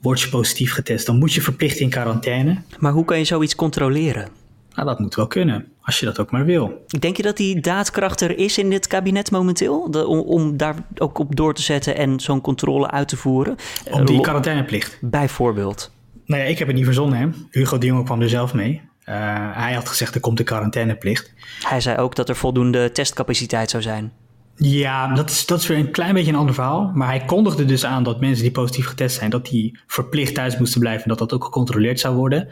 word 0.00 0.20
je 0.20 0.28
positief 0.28 0.72
getest, 0.72 1.06
dan 1.06 1.18
moet 1.18 1.32
je 1.32 1.40
verplicht 1.40 1.78
in 1.78 1.90
quarantaine. 1.90 2.56
Maar 2.78 2.92
hoe 2.92 3.04
kan 3.04 3.18
je 3.18 3.24
zoiets 3.24 3.54
controleren? 3.54 4.28
Nou, 4.74 4.88
dat 4.88 4.98
moet 4.98 5.14
wel 5.14 5.26
kunnen, 5.26 5.66
als 5.80 6.00
je 6.00 6.06
dat 6.06 6.18
ook 6.18 6.30
maar 6.30 6.44
wil. 6.44 6.84
Denk 6.98 7.16
je 7.16 7.22
dat 7.22 7.36
die 7.36 7.60
daadkracht 7.60 8.20
er 8.20 8.38
is 8.38 8.58
in 8.58 8.70
dit 8.70 8.86
kabinet 8.86 9.30
momenteel? 9.30 9.90
De, 9.90 10.06
om, 10.06 10.18
om, 10.18 10.56
daar 10.56 10.74
ook 10.98 11.18
op 11.18 11.36
door 11.36 11.54
te 11.54 11.62
zetten 11.62 11.96
en 11.96 12.20
zo'n 12.20 12.40
controle 12.40 12.90
uit 12.90 13.08
te 13.08 13.16
voeren? 13.16 13.56
Om 13.90 14.04
die 14.04 14.20
quarantaineplicht? 14.20 14.98
Bijvoorbeeld. 15.00 15.92
Nou 16.26 16.42
ja, 16.42 16.48
ik 16.48 16.58
heb 16.58 16.66
het 16.66 16.76
niet 16.76 16.84
verzonnen. 16.84 17.18
Hè? 17.18 17.28
Hugo 17.50 17.78
de 17.78 17.86
Jonge 17.86 18.02
kwam 18.02 18.20
er 18.20 18.28
zelf 18.28 18.54
mee. 18.54 18.80
Uh, 19.08 19.14
hij 19.56 19.72
had 19.72 19.88
gezegd, 19.88 20.14
er 20.14 20.20
komt 20.20 20.38
een 20.38 20.44
quarantaineplicht. 20.44 21.32
Hij 21.60 21.80
zei 21.80 21.98
ook 21.98 22.14
dat 22.14 22.28
er 22.28 22.36
voldoende 22.36 22.92
testcapaciteit 22.92 23.70
zou 23.70 23.82
zijn. 23.82 24.12
Ja, 24.56 25.14
dat 25.14 25.30
is, 25.30 25.46
dat 25.46 25.60
is 25.60 25.66
weer 25.66 25.78
een 25.78 25.90
klein 25.90 26.14
beetje 26.14 26.30
een 26.30 26.38
ander 26.38 26.54
verhaal. 26.54 26.90
Maar 26.94 27.08
hij 27.08 27.24
kondigde 27.24 27.64
dus 27.64 27.84
aan 27.84 28.02
dat 28.02 28.20
mensen 28.20 28.42
die 28.42 28.52
positief 28.52 28.86
getest 28.86 29.16
zijn, 29.18 29.30
dat 29.30 29.46
die 29.46 29.78
verplicht 29.86 30.34
thuis 30.34 30.58
moesten 30.58 30.80
blijven 30.80 31.02
en 31.02 31.08
dat 31.08 31.18
dat 31.18 31.32
ook 31.32 31.44
gecontroleerd 31.44 32.00
zou 32.00 32.16
worden. 32.16 32.48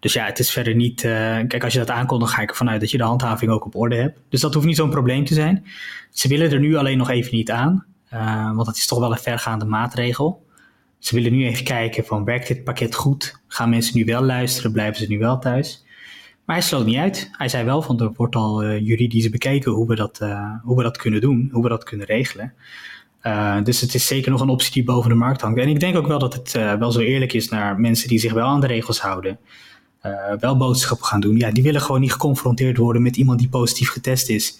Dus 0.00 0.12
ja, 0.12 0.24
het 0.24 0.38
is 0.38 0.50
verder 0.50 0.74
niet. 0.74 1.02
Uh, 1.02 1.12
kijk, 1.46 1.64
als 1.64 1.72
je 1.72 1.78
dat 1.78 1.90
aankondigt, 1.90 2.32
ga 2.32 2.42
ik 2.42 2.50
ervan 2.50 2.70
uit 2.70 2.80
dat 2.80 2.90
je 2.90 2.96
de 2.96 3.04
handhaving 3.04 3.50
ook 3.50 3.64
op 3.64 3.76
orde 3.76 3.96
hebt. 3.96 4.18
Dus 4.28 4.40
dat 4.40 4.54
hoeft 4.54 4.66
niet 4.66 4.76
zo'n 4.76 4.90
probleem 4.90 5.24
te 5.24 5.34
zijn. 5.34 5.64
Ze 6.10 6.28
willen 6.28 6.50
er 6.50 6.60
nu 6.60 6.76
alleen 6.76 6.98
nog 6.98 7.10
even 7.10 7.34
niet 7.34 7.50
aan, 7.50 7.84
uh, 8.12 8.54
want 8.54 8.66
het 8.66 8.76
is 8.76 8.86
toch 8.86 8.98
wel 8.98 9.12
een 9.12 9.18
vergaande 9.18 9.64
maatregel. 9.64 10.46
Ze 10.98 11.14
willen 11.14 11.32
nu 11.32 11.46
even 11.46 11.64
kijken 11.64 12.04
van 12.04 12.24
werkt 12.24 12.48
dit 12.48 12.64
pakket 12.64 12.94
goed? 12.94 13.40
Gaan 13.46 13.70
mensen 13.70 13.96
nu 13.96 14.04
wel 14.04 14.22
luisteren? 14.22 14.72
Blijven 14.72 14.96
ze 14.96 15.06
nu 15.06 15.18
wel 15.18 15.38
thuis? 15.38 15.84
Maar 16.44 16.56
hij 16.56 16.64
sloot 16.64 16.86
niet 16.86 16.96
uit. 16.96 17.30
Hij 17.32 17.48
zei 17.48 17.64
wel 17.64 17.82
van 17.82 18.00
er 18.00 18.12
wordt 18.16 18.36
al 18.36 18.64
uh, 18.64 18.78
juridisch 18.78 19.30
bekeken 19.30 19.72
hoe 19.72 19.86
we, 19.86 19.94
dat, 19.94 20.18
hoe 20.62 20.76
we 20.76 20.82
dat 20.82 20.96
kunnen 20.96 21.20
doen, 21.20 21.48
hoe 21.52 21.62
we 21.62 21.68
dat 21.68 21.84
kunnen 21.84 22.06
regelen. 22.06 22.54
dus 23.64 23.80
het 23.80 23.94
is 23.94 24.06
zeker 24.06 24.30
nog 24.30 24.40
een 24.40 24.48
optie 24.48 24.72
die 24.72 24.84
boven 24.84 25.10
de 25.10 25.16
markt 25.16 25.40
hangt. 25.40 25.58
En 25.58 25.68
ik 25.68 25.80
denk 25.80 25.96
ook 25.96 26.06
wel 26.06 26.18
dat 26.18 26.34
het 26.34 26.52
wel 26.52 26.92
zo 26.92 27.00
eerlijk 27.00 27.32
is 27.32 27.48
naar 27.48 27.80
mensen 27.80 28.08
die 28.08 28.18
zich 28.18 28.32
wel 28.32 28.46
aan 28.46 28.60
de 28.60 28.66
regels 28.66 29.00
houden 29.00 29.38
wel 30.40 30.56
boodschappen 30.56 31.06
gaan 31.06 31.20
doen. 31.20 31.36
Ja, 31.36 31.50
die 31.50 31.62
willen 31.62 31.80
gewoon 31.80 32.00
niet 32.00 32.12
geconfronteerd 32.12 32.76
worden 32.76 33.02
met 33.02 33.16
iemand 33.16 33.38
die 33.38 33.48
positief 33.48 33.90
getest 33.90 34.28
is. 34.28 34.58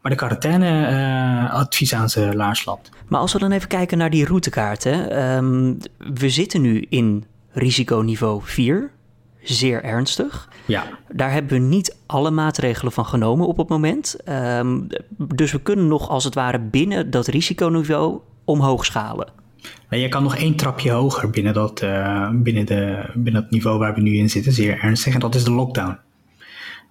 Maar 0.00 0.10
de 0.10 0.20
quarantaineadvies 0.20 1.92
uh, 1.92 2.00
aan 2.00 2.08
zijn 2.08 2.36
laars 2.36 2.64
lapt. 2.64 2.90
Maar 3.08 3.20
als 3.20 3.32
we 3.32 3.38
dan 3.38 3.52
even 3.52 3.68
kijken 3.68 3.98
naar 3.98 4.10
die 4.10 4.24
routekaarten. 4.24 5.22
Um, 5.34 5.78
we 6.14 6.28
zitten 6.28 6.60
nu 6.60 6.86
in 6.88 7.24
risiconiveau 7.50 8.40
4. 8.44 8.90
Zeer 9.42 9.82
ernstig. 9.84 10.48
Ja. 10.66 10.84
Daar 11.08 11.32
hebben 11.32 11.52
we 11.52 11.66
niet 11.66 11.96
alle 12.06 12.30
maatregelen 12.30 12.92
van 12.92 13.06
genomen 13.06 13.46
op 13.46 13.56
het 13.56 13.68
moment. 13.68 14.16
Um, 14.28 14.86
dus 15.18 15.52
we 15.52 15.60
kunnen 15.60 15.88
nog 15.88 16.08
als 16.08 16.24
het 16.24 16.34
ware 16.34 16.58
binnen 16.58 17.10
dat 17.10 17.26
risiconiveau 17.26 18.20
omhoog 18.44 18.84
schalen. 18.84 19.28
Maar 19.88 19.98
je 19.98 20.08
kan 20.08 20.22
nog 20.22 20.36
één 20.36 20.56
trapje 20.56 20.90
hoger 20.90 21.30
binnen 21.30 21.54
dat, 21.54 21.82
uh, 21.82 22.30
binnen, 22.32 22.66
de, 22.66 23.10
binnen 23.14 23.42
het 23.42 23.50
niveau 23.50 23.78
waar 23.78 23.94
we 23.94 24.00
nu 24.00 24.16
in 24.16 24.30
zitten, 24.30 24.52
zeer 24.52 24.78
ernstig. 24.78 25.14
En 25.14 25.20
dat 25.20 25.34
is 25.34 25.44
de 25.44 25.50
lockdown. 25.50 25.98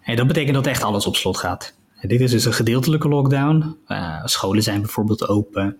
En 0.01 0.15
dat 0.15 0.27
betekent 0.27 0.55
dat 0.55 0.67
echt 0.67 0.83
alles 0.83 1.05
op 1.05 1.15
slot 1.15 1.37
gaat. 1.37 1.75
En 1.99 2.07
dit 2.07 2.21
is 2.21 2.31
dus 2.31 2.45
een 2.45 2.53
gedeeltelijke 2.53 3.07
lockdown. 3.07 3.77
Uh, 3.87 4.25
scholen 4.25 4.63
zijn 4.63 4.81
bijvoorbeeld 4.81 5.27
open. 5.27 5.77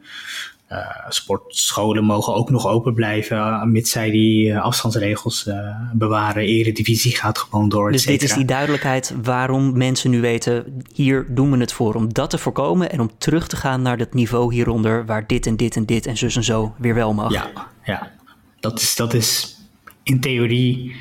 Uh, 0.71 0.79
sportscholen 1.09 2.03
mogen 2.03 2.33
ook 2.33 2.49
nog 2.49 2.67
open 2.67 2.93
blijven, 2.93 3.71
mits 3.71 3.91
zij 3.91 4.09
die 4.09 4.47
uh, 4.47 4.61
afstandsregels 4.61 5.49
bewaren. 5.93 6.43
Eredivisie 6.43 7.15
gaat 7.15 7.37
gewoon 7.37 7.69
door. 7.69 7.91
Dus 7.91 8.05
dit 8.05 8.23
is 8.23 8.33
die 8.33 8.45
duidelijkheid 8.45 9.13
waarom 9.23 9.77
mensen 9.77 10.09
nu 10.09 10.21
weten: 10.21 10.83
hier 10.93 11.25
doen 11.29 11.51
we 11.51 11.57
het 11.57 11.73
voor. 11.73 11.93
Om 11.93 12.13
dat 12.13 12.29
te 12.29 12.37
voorkomen 12.37 12.91
en 12.91 12.99
om 12.99 13.11
terug 13.17 13.47
te 13.47 13.55
gaan 13.55 13.81
naar 13.81 13.97
dat 13.97 14.13
niveau 14.13 14.53
hieronder, 14.53 15.05
waar 15.05 15.27
dit 15.27 15.45
en 15.45 15.55
dit 15.55 15.75
en 15.75 15.85
dit 15.85 16.05
en 16.05 16.17
zus 16.17 16.35
en 16.35 16.43
zo 16.43 16.75
weer 16.77 16.95
wel 16.95 17.13
mag. 17.13 17.31
Ja, 17.31 17.51
ja. 17.83 18.11
Dat, 18.59 18.81
is, 18.81 18.95
dat 18.95 19.13
is 19.13 19.57
in 20.03 20.19
theorie 20.19 20.95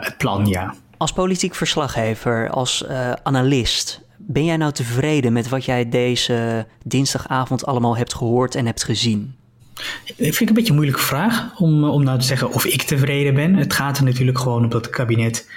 het 0.00 0.16
plan, 0.18 0.46
ja. 0.46 0.74
Als 0.96 1.12
politiek 1.12 1.54
verslaggever, 1.54 2.50
als 2.50 2.86
analist, 3.22 4.02
ben 4.26 4.44
jij 4.44 4.56
nou 4.56 4.72
tevreden 4.72 5.32
met 5.32 5.48
wat 5.48 5.64
jij 5.64 5.88
deze 5.88 6.66
dinsdagavond 6.84 7.66
allemaal 7.66 7.96
hebt 7.96 8.14
gehoord 8.14 8.54
en 8.54 8.66
hebt 8.66 8.84
gezien? 8.84 9.34
Ik 10.04 10.14
vind 10.16 10.38
het 10.38 10.48
een 10.48 10.54
beetje 10.54 10.70
een 10.70 10.74
moeilijke 10.74 11.02
vraag 11.02 11.58
om, 11.58 11.84
om 11.84 12.04
nou 12.04 12.18
te 12.18 12.26
zeggen 12.26 12.52
of 12.52 12.64
ik 12.64 12.82
tevreden 12.82 13.34
ben. 13.34 13.54
Het 13.54 13.72
gaat 13.72 13.98
er 13.98 14.04
natuurlijk 14.04 14.38
gewoon 14.38 14.62
om 14.62 14.68
dat 14.68 14.84
het 14.84 14.94
kabinet 14.94 15.48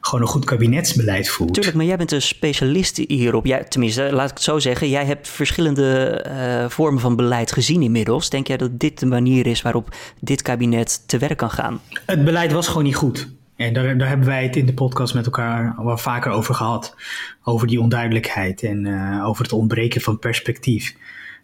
gewoon 0.00 0.20
een 0.20 0.30
goed 0.30 0.44
kabinetsbeleid 0.44 1.28
voert. 1.28 1.54
Tuurlijk, 1.54 1.76
maar 1.76 1.84
jij 1.84 1.96
bent 1.96 2.12
een 2.12 2.22
specialist 2.22 2.96
hierop. 2.96 3.46
Jij, 3.46 3.64
tenminste, 3.64 4.08
laat 4.12 4.30
ik 4.30 4.34
het 4.34 4.42
zo 4.42 4.58
zeggen. 4.58 4.88
Jij 4.88 5.04
hebt 5.04 5.28
verschillende 5.28 6.24
uh, 6.28 6.68
vormen 6.68 7.00
van 7.00 7.16
beleid 7.16 7.52
gezien 7.52 7.82
inmiddels. 7.82 8.30
Denk 8.30 8.46
jij 8.46 8.56
dat 8.56 8.78
dit 8.78 8.98
de 9.00 9.06
manier 9.06 9.46
is 9.46 9.62
waarop 9.62 9.94
dit 10.20 10.42
kabinet 10.42 11.02
te 11.08 11.18
werk 11.18 11.38
kan 11.38 11.50
gaan? 11.50 11.80
Het 12.06 12.24
beleid 12.24 12.52
was 12.52 12.66
gewoon 12.66 12.84
niet 12.84 12.96
goed. 12.96 13.28
En 13.66 13.72
daar, 13.72 14.08
hebben 14.08 14.26
wij 14.26 14.42
het 14.42 14.56
in 14.56 14.66
de 14.66 14.74
podcast 14.74 15.14
met 15.14 15.26
elkaar 15.26 15.84
wel 15.84 15.98
vaker 15.98 16.30
over 16.30 16.54
gehad. 16.54 16.96
Over 17.42 17.66
die 17.66 17.80
onduidelijkheid 17.80 18.62
en 18.62 18.84
uh, 18.84 19.26
over 19.26 19.42
het 19.42 19.52
ontbreken 19.52 20.00
van 20.00 20.18
perspectief. 20.18 20.96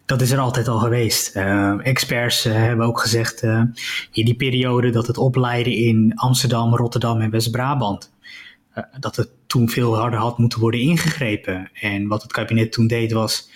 Dat 0.05 0.21
is 0.21 0.31
er 0.31 0.39
altijd 0.39 0.67
al 0.67 0.79
geweest. 0.79 1.35
Uh, 1.35 1.87
experts 1.87 2.45
uh, 2.45 2.53
hebben 2.53 2.85
ook 2.85 2.99
gezegd 2.99 3.43
in 4.11 4.25
die 4.25 4.35
periode 4.35 4.89
dat 4.89 5.07
het 5.07 5.17
opleiden 5.17 5.73
in 5.73 6.11
Amsterdam, 6.15 6.75
Rotterdam 6.75 7.21
en 7.21 7.29
West-Brabant 7.29 8.11
eh, 8.79 8.99
dat 8.99 9.15
het 9.15 9.29
toen 9.47 9.69
veel 9.69 9.97
harder 9.97 10.19
had 10.19 10.37
moeten 10.37 10.59
worden 10.59 10.79
ingegrepen. 10.79 11.69
En 11.73 12.07
wat 12.07 12.21
het 12.21 12.31
kabinet 12.31 12.71
toen 12.71 12.87
deed 12.87 13.11
was, 13.11 13.49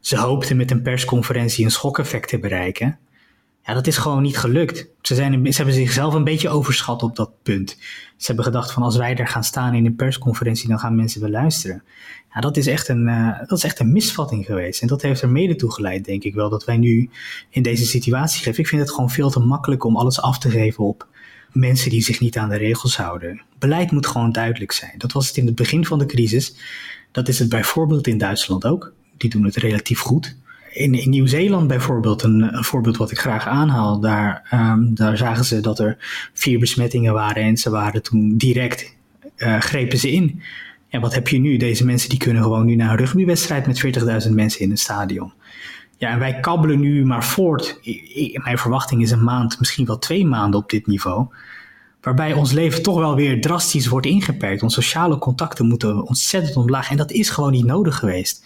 ze 0.00 0.16
hoopten 0.16 0.56
met 0.56 0.70
een 0.70 0.82
persconferentie 0.82 1.64
een 1.64 1.70
schokeffect 1.70 2.28
te 2.28 2.38
bereiken. 2.38 2.98
Ja, 3.64 3.74
dat 3.74 3.86
is 3.86 3.96
gewoon 3.96 4.22
niet 4.22 4.38
gelukt. 4.38 4.88
Ze, 5.02 5.14
zijn, 5.14 5.32
ze 5.32 5.56
hebben 5.56 5.74
zichzelf 5.74 6.14
een 6.14 6.24
beetje 6.24 6.48
overschat 6.48 7.02
op 7.02 7.16
dat 7.16 7.30
punt. 7.42 7.76
Ze 8.16 8.26
hebben 8.26 8.44
gedacht 8.44 8.72
van 8.72 8.82
als 8.82 8.96
wij 8.96 9.16
er 9.16 9.28
gaan 9.28 9.44
staan 9.44 9.74
in 9.74 9.86
een 9.86 9.94
persconferentie, 9.94 10.68
dan 10.68 10.78
gaan 10.78 10.96
mensen 10.96 11.20
wel 11.20 11.30
luisteren. 11.30 11.82
Ja, 12.34 12.40
dat 12.40 12.56
is 12.56 12.66
echt 12.66 12.88
een, 12.88 13.08
uh, 13.08 13.38
dat 13.46 13.58
is 13.58 13.64
echt 13.64 13.78
een 13.78 13.92
misvatting 13.92 14.46
geweest. 14.46 14.82
En 14.82 14.88
dat 14.88 15.02
heeft 15.02 15.22
er 15.22 15.28
mede 15.28 15.56
toe 15.56 15.72
geleid, 15.72 16.04
denk 16.04 16.22
ik 16.22 16.34
wel, 16.34 16.48
dat 16.48 16.64
wij 16.64 16.76
nu 16.76 17.10
in 17.50 17.62
deze 17.62 17.86
situatie 17.86 18.42
geven. 18.42 18.60
Ik 18.60 18.68
vind 18.68 18.82
het 18.82 18.90
gewoon 18.90 19.10
veel 19.10 19.30
te 19.30 19.40
makkelijk 19.40 19.84
om 19.84 19.96
alles 19.96 20.20
af 20.20 20.38
te 20.38 20.50
geven 20.50 20.84
op 20.84 21.06
mensen 21.52 21.90
die 21.90 22.02
zich 22.02 22.20
niet 22.20 22.36
aan 22.36 22.48
de 22.48 22.56
regels 22.56 22.96
houden. 22.96 23.42
Beleid 23.58 23.90
moet 23.90 24.06
gewoon 24.06 24.32
duidelijk 24.32 24.72
zijn. 24.72 24.94
Dat 24.98 25.12
was 25.12 25.28
het 25.28 25.36
in 25.36 25.46
het 25.46 25.54
begin 25.54 25.86
van 25.86 25.98
de 25.98 26.06
crisis. 26.06 26.54
Dat 27.10 27.28
is 27.28 27.38
het 27.38 27.48
bijvoorbeeld 27.48 28.06
in 28.06 28.18
Duitsland 28.18 28.64
ook. 28.64 28.92
Die 29.16 29.30
doen 29.30 29.44
het 29.44 29.56
relatief 29.56 30.00
goed. 30.00 30.36
In, 30.72 30.94
in 30.94 31.10
Nieuw-Zeeland 31.10 31.66
bijvoorbeeld, 31.66 32.22
een, 32.22 32.64
voorbeeld 32.64 32.96
wat 32.96 33.10
ik 33.10 33.18
graag 33.18 33.46
aanhaal, 33.46 34.00
daar, 34.00 34.48
um, 34.54 34.94
daar 34.94 35.16
zagen 35.16 35.44
ze 35.44 35.60
dat 35.60 35.78
er 35.78 35.96
vier 36.32 36.58
besmettingen 36.58 37.12
waren 37.12 37.42
en 37.42 37.56
ze 37.56 37.70
waren 37.70 38.02
toen 38.02 38.36
direct, 38.36 38.96
uh, 39.36 39.60
grepen 39.60 39.98
ze 39.98 40.10
in. 40.10 40.42
En 40.88 41.00
wat 41.00 41.14
heb 41.14 41.28
je 41.28 41.38
nu? 41.38 41.56
Deze 41.56 41.84
mensen 41.84 42.08
die 42.08 42.18
kunnen 42.18 42.42
gewoon 42.42 42.66
nu 42.66 42.74
naar 42.74 42.90
een 42.90 42.96
rugbywedstrijd 42.96 43.66
met 43.66 44.24
40.000 44.26 44.32
mensen 44.32 44.60
in 44.60 44.70
een 44.70 44.76
stadion. 44.76 45.32
Ja, 45.96 46.10
en 46.10 46.18
wij 46.18 46.40
kabbelen 46.40 46.80
nu 46.80 47.04
maar 47.04 47.24
voort. 47.24 47.80
Mijn 48.32 48.58
verwachting 48.58 49.02
is 49.02 49.10
een 49.10 49.24
maand, 49.24 49.58
misschien 49.58 49.86
wel 49.86 49.98
twee 49.98 50.26
maanden 50.26 50.60
op 50.60 50.70
dit 50.70 50.86
niveau. 50.86 51.26
Waarbij 52.02 52.32
ons 52.32 52.52
leven 52.52 52.82
toch 52.82 52.98
wel 52.98 53.14
weer 53.14 53.40
drastisch 53.40 53.86
wordt 53.86 54.06
ingeperkt. 54.06 54.62
Onze 54.62 54.82
sociale 54.82 55.18
contacten 55.18 55.66
moeten 55.66 56.06
ontzettend 56.06 56.56
omlaag. 56.56 56.90
En 56.90 56.96
dat 56.96 57.10
is 57.10 57.30
gewoon 57.30 57.52
niet 57.52 57.64
nodig 57.64 57.96
geweest. 57.96 58.44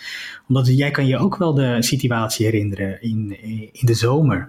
Omdat 0.48 0.66
jij 0.66 0.90
kan 0.90 1.06
je 1.06 1.18
ook 1.18 1.36
wel 1.36 1.54
de 1.54 1.76
situatie 1.82 2.44
herinneren 2.44 3.02
in, 3.02 3.36
in 3.72 3.86
de 3.86 3.94
zomer. 3.94 4.48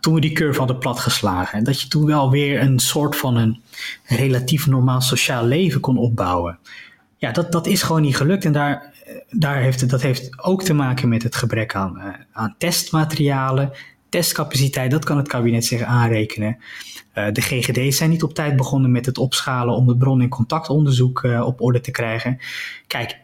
Toen 0.00 0.14
we 0.14 0.20
die 0.20 0.32
curve 0.32 0.58
hadden 0.58 0.78
platgeslagen. 0.78 1.58
En 1.58 1.64
dat 1.64 1.80
je 1.80 1.88
toen 1.88 2.06
wel 2.06 2.30
weer 2.30 2.60
een 2.60 2.78
soort 2.78 3.16
van 3.16 3.36
een 3.36 3.60
relatief 4.04 4.66
normaal 4.66 5.00
sociaal 5.00 5.44
leven 5.44 5.80
kon 5.80 5.98
opbouwen. 5.98 6.58
Ja, 7.16 7.32
dat, 7.32 7.52
dat 7.52 7.66
is 7.66 7.82
gewoon 7.82 8.02
niet 8.02 8.16
gelukt. 8.16 8.44
En 8.44 8.52
daar, 8.52 8.92
daar 9.30 9.56
heeft, 9.56 9.90
dat 9.90 10.02
heeft 10.02 10.42
ook 10.42 10.62
te 10.62 10.72
maken 10.72 11.08
met 11.08 11.22
het 11.22 11.36
gebrek 11.36 11.74
aan, 11.74 11.96
uh, 11.96 12.04
aan 12.32 12.54
testmaterialen, 12.58 13.72
testcapaciteit. 14.10 14.90
Dat 14.90 15.04
kan 15.04 15.16
het 15.16 15.28
kabinet 15.28 15.64
zich 15.64 15.82
aanrekenen. 15.82 16.56
Uh, 17.14 17.26
de 17.32 17.40
GGD's 17.40 17.96
zijn 17.96 18.10
niet 18.10 18.22
op 18.22 18.34
tijd 18.34 18.56
begonnen 18.56 18.90
met 18.90 19.06
het 19.06 19.18
opschalen 19.18 19.74
om 19.74 19.88
het 19.88 19.98
bron- 19.98 20.20
en 20.20 20.28
contactonderzoek 20.28 21.22
uh, 21.22 21.46
op 21.46 21.60
orde 21.60 21.80
te 21.80 21.90
krijgen. 21.90 22.38
Kijk, 22.86 23.18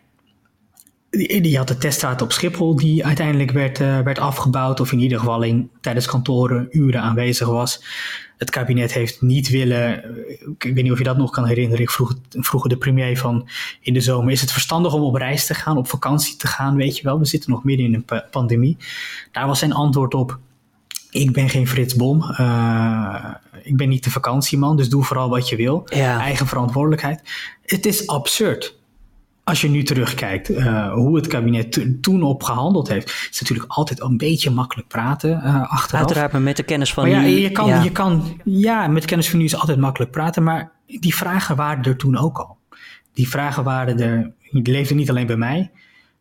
die, 1.10 1.56
had 1.56 1.68
de 1.68 1.78
teststraat 1.78 2.22
op 2.22 2.32
Schiphol 2.32 2.76
die 2.76 3.04
uiteindelijk 3.04 3.50
werd, 3.50 3.78
werd 3.78 4.18
afgebouwd, 4.18 4.80
of 4.80 4.92
in 4.92 5.00
ieder 5.00 5.18
geval 5.18 5.42
in, 5.42 5.70
tijdens 5.80 6.06
kantoren 6.06 6.68
uren 6.70 7.00
aanwezig 7.00 7.48
was 7.48 7.82
het 8.36 8.50
kabinet 8.50 8.92
heeft 8.92 9.22
niet 9.22 9.48
willen. 9.48 10.04
Ik 10.58 10.74
weet 10.74 10.82
niet 10.82 10.92
of 10.92 10.98
je 10.98 11.04
dat 11.04 11.16
nog 11.16 11.30
kan 11.30 11.46
herinneren. 11.46 11.82
Ik 11.82 11.90
vroeg, 11.90 12.14
vroeg 12.30 12.66
de 12.66 12.76
premier 12.76 13.18
van 13.18 13.48
in 13.80 13.94
de 13.94 14.00
zomer: 14.00 14.32
is 14.32 14.40
het 14.40 14.52
verstandig 14.52 14.94
om 14.94 15.02
op 15.02 15.14
reis 15.14 15.46
te 15.46 15.54
gaan, 15.54 15.76
op 15.76 15.88
vakantie 15.88 16.36
te 16.36 16.46
gaan? 16.46 16.76
Weet 16.76 16.96
je 16.96 17.02
wel, 17.02 17.18
we 17.18 17.24
zitten 17.24 17.50
nog 17.50 17.64
midden 17.64 17.86
in 17.86 17.94
een 17.94 18.22
pandemie. 18.30 18.76
Daar 19.32 19.46
was 19.46 19.58
zijn 19.58 19.72
antwoord 19.72 20.14
op: 20.14 20.38
ik 21.10 21.32
ben 21.32 21.48
geen 21.48 21.68
Frits 21.68 21.94
Bom. 21.94 22.22
Uh, 22.40 23.34
ik 23.62 23.76
ben 23.76 23.88
niet 23.88 24.04
de 24.04 24.10
vakantieman, 24.10 24.76
dus 24.76 24.88
doe 24.88 25.04
vooral 25.04 25.28
wat 25.28 25.48
je 25.48 25.56
wil. 25.56 25.82
Ja. 25.84 26.20
Eigen 26.20 26.46
verantwoordelijkheid. 26.46 27.22
Het 27.62 27.86
is 27.86 28.06
absurd 28.06 28.76
als 29.46 29.60
je 29.60 29.68
nu 29.68 29.82
terugkijkt 29.82 30.50
uh, 30.50 30.92
hoe 30.92 31.16
het 31.16 31.26
kabinet 31.26 31.86
toen 32.00 32.22
op 32.22 32.42
gehandeld 32.42 32.88
heeft, 32.88 33.28
is 33.30 33.40
natuurlijk 33.40 33.72
altijd 33.72 34.00
een 34.00 34.16
beetje 34.16 34.50
makkelijk 34.50 34.88
praten 34.88 35.30
uh, 35.30 35.72
achteraf. 35.72 36.00
Uiteraard, 36.00 36.32
maar 36.32 36.40
met 36.40 36.56
de 36.56 36.62
kennis 36.62 36.92
van 36.92 37.10
maar 37.10 37.22
nu. 37.22 37.28
Ja, 37.28 37.38
je 37.38 37.50
kan, 37.50 37.68
ja. 37.68 37.82
je 37.82 37.92
kan, 37.92 38.40
ja, 38.44 38.86
met 38.86 39.04
kennis 39.04 39.30
van 39.30 39.38
nu 39.38 39.44
is 39.44 39.56
altijd 39.56 39.78
makkelijk 39.78 40.10
praten, 40.10 40.42
maar 40.42 40.72
die 40.86 41.14
vragen 41.14 41.56
waren 41.56 41.84
er 41.84 41.96
toen 41.96 42.16
ook 42.16 42.38
al. 42.38 42.56
Die 43.14 43.28
vragen 43.28 43.64
waren 43.64 44.00
er, 44.00 44.32
die 44.50 44.72
leefden 44.72 44.96
niet 44.96 45.10
alleen 45.10 45.26
bij 45.26 45.36
mij, 45.36 45.70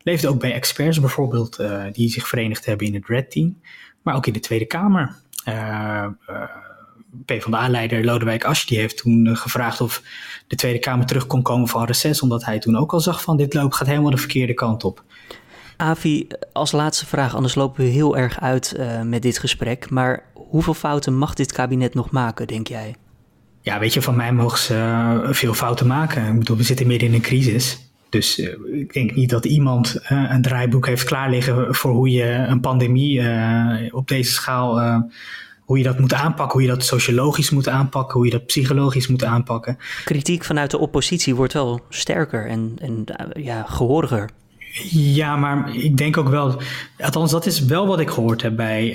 leefden 0.05 0.29
ook 0.29 0.39
bij 0.39 0.53
experts 0.53 0.99
bijvoorbeeld, 0.99 1.59
uh, 1.59 1.83
die 1.91 2.09
zich 2.09 2.27
verenigd 2.27 2.65
hebben 2.65 2.87
in 2.87 2.93
het 2.93 3.07
Red 3.07 3.31
Team, 3.31 3.61
maar 4.01 4.15
ook 4.15 4.27
in 4.27 4.33
de 4.33 4.39
Tweede 4.39 4.65
Kamer. 4.65 5.15
PvdA-leider 7.25 8.05
Lodewijk 8.05 8.43
Asscher 8.43 8.67
die 8.67 8.79
heeft 8.79 8.97
toen 8.97 9.25
uh, 9.25 9.35
gevraagd 9.35 9.81
of 9.81 10.01
de 10.47 10.55
Tweede 10.55 10.79
Kamer 10.79 11.05
terug 11.05 11.27
kon 11.27 11.41
komen 11.41 11.67
van 11.67 11.85
reces, 11.85 12.21
omdat 12.21 12.45
hij 12.45 12.59
toen 12.59 12.77
ook 12.77 12.93
al 12.93 12.99
zag 12.99 13.21
van 13.21 13.37
dit 13.37 13.53
loopt 13.53 13.75
gaat 13.75 13.87
helemaal 13.87 14.11
de 14.11 14.17
verkeerde 14.17 14.53
kant 14.53 14.83
op. 14.83 15.03
Avi, 15.77 16.27
als 16.53 16.71
laatste 16.71 17.05
vraag, 17.05 17.35
anders 17.35 17.55
lopen 17.55 17.83
we 17.83 17.89
heel 17.89 18.17
erg 18.17 18.41
uit 18.41 18.75
uh, 18.77 19.01
met 19.01 19.21
dit 19.21 19.39
gesprek. 19.39 19.89
Maar 19.89 20.23
hoeveel 20.33 20.73
fouten 20.73 21.17
mag 21.17 21.33
dit 21.33 21.51
kabinet 21.51 21.93
nog 21.93 22.11
maken, 22.11 22.47
denk 22.47 22.67
jij? 22.67 22.95
Ja, 23.61 23.79
weet 23.79 23.93
je, 23.93 24.01
van 24.01 24.15
mij 24.15 24.33
mogen 24.33 24.57
ze 24.57 24.73
uh, 24.73 25.33
veel 25.33 25.53
fouten 25.53 25.87
maken. 25.87 26.27
Ik 26.27 26.39
bedoel, 26.39 26.57
we 26.57 26.63
zitten 26.63 26.87
midden 26.87 27.07
in 27.07 27.13
een 27.13 27.21
crisis. 27.21 27.84
Dus 28.15 28.39
uh, 28.39 28.79
ik 28.79 28.93
denk 28.93 29.15
niet 29.15 29.29
dat 29.29 29.45
iemand 29.45 29.99
een 30.07 30.41
draaiboek 30.41 30.87
heeft 30.87 31.03
klaar 31.03 31.29
liggen 31.29 31.75
voor 31.75 31.91
hoe 31.91 32.09
je 32.09 32.23
een 32.23 32.59
pandemie 32.59 33.21
op 33.91 34.07
deze 34.07 34.31
schaal 34.31 35.03
hoe 35.59 35.77
je 35.77 35.83
dat 35.83 35.99
moet 35.99 36.13
aanpakken, 36.13 36.59
hoe 36.59 36.61
je 36.61 36.75
dat 36.75 36.85
sociologisch 36.85 37.49
moet 37.49 37.67
aanpakken, 37.67 38.13
hoe 38.13 38.25
je 38.25 38.31
dat 38.31 38.45
psychologisch 38.45 39.07
moet 39.07 39.23
aanpakken. 39.23 39.77
Kritiek 40.03 40.43
vanuit 40.43 40.71
de 40.71 40.77
oppositie 40.77 41.35
wordt 41.35 41.53
wel 41.53 41.81
sterker 41.89 42.47
en, 42.47 42.75
en 42.81 43.05
ja, 43.33 43.63
gehooriger. 43.67 44.29
Ja, 44.91 45.35
maar 45.35 45.75
ik 45.75 45.97
denk 45.97 46.17
ook 46.17 46.29
wel, 46.29 46.61
althans 46.99 47.31
dat 47.31 47.45
is 47.45 47.65
wel 47.65 47.87
wat 47.87 47.99
ik 47.99 48.09
gehoord 48.09 48.41
heb 48.41 48.55
bij 48.55 48.87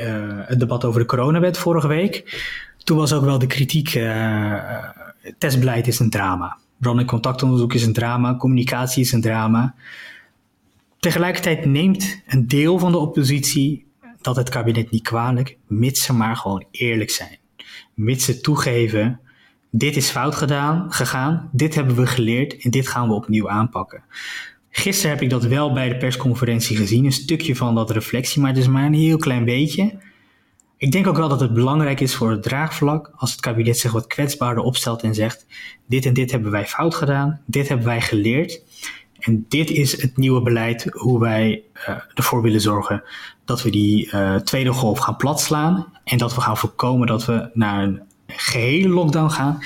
het 0.47 0.61
debat 0.61 0.85
over 0.85 1.01
de 1.01 1.07
coronawet 1.07 1.59
vorige 1.59 1.89
week. 1.89 2.43
Toen 2.85 2.97
was 2.97 3.13
ook 3.13 3.25
wel 3.25 3.39
de 3.39 3.47
kritiek, 3.47 4.01
testbeleid 5.39 5.87
is 5.87 5.99
een 5.99 6.11
drama. 6.11 6.59
Bron- 6.81 6.99
en 6.99 7.07
contactonderzoek 7.07 7.75
is 7.75 7.87
een 7.87 7.93
drama, 7.93 8.37
communicatie 8.37 9.03
is 9.03 9.13
een 9.13 9.21
drama. 9.21 9.75
Tegelijkertijd 10.99 11.65
neemt 11.65 12.23
een 12.27 12.49
deel 12.49 12.79
van 12.79 12.93
de 12.93 12.99
oppositie 12.99 13.87
dat 14.21 14.37
het 14.37 14.49
kabinet 14.49 14.91
niet 14.91 15.03
kwalijk, 15.03 15.57
mits 15.67 16.05
ze 16.05 16.13
maar 16.13 16.37
gewoon 16.37 16.65
eerlijk 16.71 17.11
zijn. 17.11 17.39
Mits 17.95 18.25
ze 18.25 18.41
toegeven, 18.41 19.21
dit 19.71 19.97
is 19.97 20.11
fout 20.11 20.35
gedaan, 20.35 20.93
gegaan, 20.93 21.49
dit 21.53 21.75
hebben 21.75 21.97
we 21.97 22.07
geleerd 22.07 22.63
en 22.63 22.71
dit 22.71 22.89
gaan 22.89 23.09
we 23.09 23.15
opnieuw 23.15 23.49
aanpakken. 23.49 24.03
Gisteren 24.71 25.11
heb 25.11 25.23
ik 25.23 25.31
dat 25.31 25.45
wel 25.45 25.73
bij 25.73 25.89
de 25.89 25.97
persconferentie 25.97 26.77
gezien, 26.77 27.05
een 27.05 27.13
stukje 27.13 27.57
van 27.57 27.75
dat 27.75 27.91
reflectie, 27.91 28.41
maar 28.41 28.51
het 28.51 28.59
is 28.59 28.69
maar 28.69 28.87
een 28.87 28.95
heel 28.95 29.19
klein 29.19 29.45
beetje. 29.45 29.99
Ik 30.81 30.93
denk 30.93 31.07
ook 31.07 31.17
wel 31.17 31.29
dat 31.29 31.41
het 31.41 31.55
belangrijk 31.55 32.01
is 32.01 32.15
voor 32.15 32.31
het 32.31 32.43
draagvlak 32.43 33.13
als 33.17 33.31
het 33.31 33.41
kabinet 33.41 33.79
zich 33.79 33.93
wat 33.93 34.07
kwetsbaarder 34.07 34.63
opstelt 34.63 35.03
en 35.03 35.15
zegt: 35.15 35.47
dit 35.87 36.07
en 36.07 36.15
dit 36.15 36.31
hebben 36.31 36.51
wij 36.51 36.67
fout 36.67 36.95
gedaan, 36.95 37.41
dit 37.47 37.69
hebben 37.69 37.87
wij 37.87 38.01
geleerd. 38.01 38.63
En 39.19 39.47
dit 39.49 39.71
is 39.71 40.03
het 40.03 40.17
nieuwe 40.17 40.43
beleid 40.43 40.87
hoe 40.91 41.21
wij 41.21 41.63
uh, 41.75 41.97
ervoor 42.15 42.43
willen 42.43 42.61
zorgen 42.61 43.03
dat 43.45 43.63
we 43.63 43.71
die 43.71 44.07
uh, 44.13 44.35
tweede 44.35 44.73
golf 44.73 44.99
gaan 44.99 45.17
platslaan. 45.17 45.87
En 46.05 46.19
dat 46.19 46.35
we 46.35 46.41
gaan 46.41 46.57
voorkomen 46.57 47.07
dat 47.07 47.25
we 47.25 47.51
naar 47.55 47.83
een 47.83 48.01
gehele 48.27 48.89
lockdown 48.89 49.31
gaan. 49.31 49.59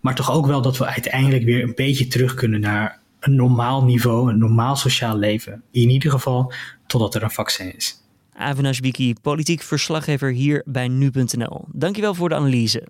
Maar 0.00 0.14
toch 0.14 0.32
ook 0.32 0.46
wel 0.46 0.62
dat 0.62 0.78
we 0.78 0.86
uiteindelijk 0.86 1.44
weer 1.44 1.62
een 1.62 1.74
beetje 1.74 2.06
terug 2.06 2.34
kunnen 2.34 2.60
naar 2.60 3.00
een 3.20 3.34
normaal 3.34 3.84
niveau, 3.84 4.30
een 4.30 4.38
normaal 4.38 4.76
sociaal 4.76 5.16
leven. 5.16 5.62
In 5.70 5.90
ieder 5.90 6.10
geval 6.10 6.52
totdat 6.86 7.14
er 7.14 7.22
een 7.22 7.30
vaccin 7.30 7.76
is. 7.76 8.01
Avinash 8.42 8.78
Biki, 8.78 9.14
politiek 9.22 9.62
verslaggever 9.62 10.32
hier 10.32 10.62
bij 10.66 10.88
nu.nl. 10.88 11.64
Dankjewel 11.72 12.14
voor 12.14 12.28
de 12.28 12.34
analyse. 12.34 12.88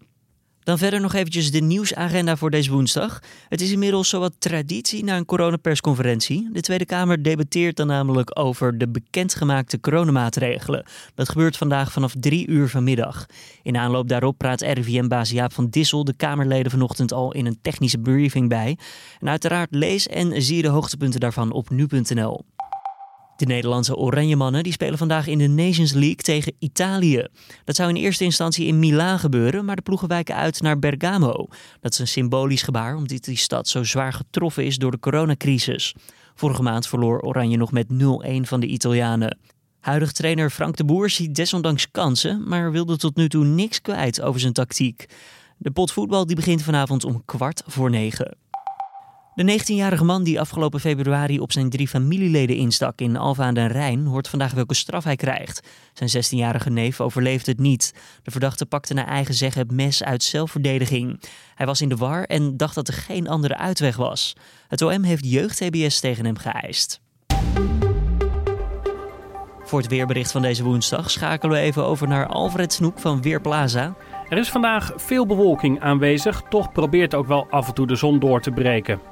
Dan 0.63 0.79
verder 0.79 1.01
nog 1.01 1.15
eventjes 1.15 1.51
de 1.51 1.61
nieuwsagenda 1.61 2.37
voor 2.37 2.51
deze 2.51 2.71
woensdag. 2.71 3.21
Het 3.49 3.61
is 3.61 3.71
inmiddels 3.73 4.09
zowat 4.09 4.33
traditie 4.39 5.05
na 5.05 5.17
een 5.17 5.25
coronapersconferentie. 5.25 6.49
De 6.53 6.61
Tweede 6.61 6.85
Kamer 6.85 7.23
debatteert 7.23 7.77
dan 7.77 7.87
namelijk 7.87 8.39
over 8.39 8.79
de 8.79 8.89
bekendgemaakte 8.89 9.81
coronamaatregelen. 9.81 10.85
Dat 11.15 11.29
gebeurt 11.29 11.57
vandaag 11.57 11.93
vanaf 11.93 12.15
drie 12.21 12.47
uur 12.47 12.69
vanmiddag. 12.69 13.27
In 13.63 13.77
aanloop 13.77 14.09
daarop 14.09 14.39
praat 14.39 14.61
RIVM-baas 14.61 15.31
Jaap 15.31 15.53
van 15.53 15.69
Dissel 15.69 16.05
de 16.05 16.15
Kamerleden 16.17 16.71
vanochtend 16.71 17.13
al 17.13 17.33
in 17.33 17.47
een 17.47 17.59
technische 17.63 17.99
briefing 17.99 18.49
bij. 18.49 18.79
En 19.21 19.29
uiteraard 19.29 19.75
lees 19.75 20.07
en 20.07 20.43
zie 20.43 20.57
je 20.57 20.63
de 20.63 20.69
hoogtepunten 20.69 21.21
daarvan 21.21 21.53
op 21.53 21.71
nu.nl. 21.71 22.45
De 23.43 23.49
Nederlandse 23.49 23.97
Oranje 23.97 24.37
Mannen 24.37 24.63
die 24.63 24.73
spelen 24.73 24.99
vandaag 24.99 25.27
in 25.27 25.39
de 25.39 25.49
Nations 25.49 25.93
League 25.93 26.17
tegen 26.17 26.53
Italië. 26.59 27.27
Dat 27.65 27.77
zou 27.77 27.89
in 27.89 27.97
eerste 27.97 28.25
instantie 28.25 28.67
in 28.67 28.79
Milaan 28.79 29.19
gebeuren, 29.19 29.65
maar 29.65 29.77
de 29.77 29.83
ploegen 29.83 30.09
wijken 30.09 30.35
uit 30.35 30.61
naar 30.61 30.79
Bergamo. 30.79 31.47
Dat 31.81 31.93
is 31.93 31.99
een 31.99 32.09
symbolisch 32.09 32.63
gebaar 32.63 32.97
omdat 32.97 33.25
die 33.25 33.37
stad 33.37 33.69
zo 33.69 33.85
zwaar 33.85 34.13
getroffen 34.13 34.65
is 34.65 34.77
door 34.77 34.91
de 34.91 34.99
coronacrisis. 34.99 35.95
Vorige 36.35 36.63
maand 36.63 36.87
verloor 36.87 37.21
Oranje 37.21 37.57
nog 37.57 37.73
met 37.73 37.87
0-1 37.93 37.97
van 38.41 38.61
de 38.61 38.67
Italianen. 38.67 39.39
Huidig 39.81 40.13
trainer 40.13 40.51
Frank 40.51 40.77
de 40.77 40.85
Boer 40.85 41.11
ziet 41.11 41.35
desondanks 41.35 41.91
kansen, 41.91 42.49
maar 42.49 42.73
wilde 42.73 42.97
tot 42.97 43.17
nu 43.17 43.29
toe 43.29 43.45
niks 43.45 43.81
kwijt 43.81 44.21
over 44.21 44.41
zijn 44.41 44.53
tactiek. 44.53 45.07
De 45.57 45.71
pot 45.71 45.93
voetbal 45.93 46.27
die 46.27 46.37
begint 46.37 46.63
vanavond 46.63 47.05
om 47.05 47.23
kwart 47.25 47.63
voor 47.67 47.91
negen. 47.91 48.42
De 49.35 49.61
19-jarige 49.61 50.05
man 50.05 50.25
die 50.25 50.41
afgelopen 50.41 50.81
februari 50.81 51.41
op 51.41 51.53
zijn 51.53 51.71
drie 51.71 51.89
familieleden 51.89 52.57
instak 52.57 53.01
in 53.01 53.17
Alfa 53.17 53.45
aan 53.45 53.55
den 53.55 53.69
Rijn 53.69 54.07
hoort 54.07 54.29
vandaag 54.29 54.53
welke 54.53 54.75
straf 54.75 55.05
hij 55.05 55.17
krijgt. 55.17 55.69
Zijn 55.93 56.25
16-jarige 56.25 56.71
neef 56.71 57.01
overleefde 57.01 57.51
het 57.51 57.61
niet. 57.61 57.95
De 58.23 58.31
verdachte 58.31 58.67
pakte 58.67 58.95
naar 58.95 59.07
eigen 59.07 59.35
zeggen 59.35 59.63
het 59.63 59.71
mes 59.73 60.03
uit 60.05 60.23
zelfverdediging. 60.23 61.23
Hij 61.55 61.67
was 61.67 61.81
in 61.81 61.89
de 61.89 61.97
war 61.97 62.25
en 62.25 62.57
dacht 62.57 62.75
dat 62.75 62.89
er 62.89 62.95
geen 62.95 63.29
andere 63.29 63.57
uitweg 63.57 63.97
was. 63.97 64.37
Het 64.69 64.83
OM 64.83 65.03
heeft 65.03 65.27
jeugd-TBS 65.27 66.01
tegen 66.01 66.25
hem 66.25 66.37
geëist. 66.37 67.01
Voor 69.63 69.79
het 69.79 69.91
weerbericht 69.91 70.33
van 70.33 70.43
deze 70.43 70.65
woensdag 70.65 71.11
schakelen 71.11 71.57
we 71.57 71.63
even 71.63 71.85
over 71.85 72.09
naar 72.09 72.27
Alfred 72.27 72.73
Snoek 72.73 72.99
van 72.99 73.23
Weerplaza. 73.23 73.97
Er 74.29 74.39
is 74.39 74.51
vandaag 74.51 74.93
veel 74.97 75.27
bewolking 75.27 75.81
aanwezig, 75.81 76.43
toch 76.49 76.73
probeert 76.73 77.15
ook 77.15 77.27
wel 77.27 77.47
af 77.51 77.69
en 77.69 77.75
toe 77.75 77.87
de 77.87 77.97
zon 77.97 78.19
door 78.19 78.41
te 78.41 78.51
breken. 78.51 79.12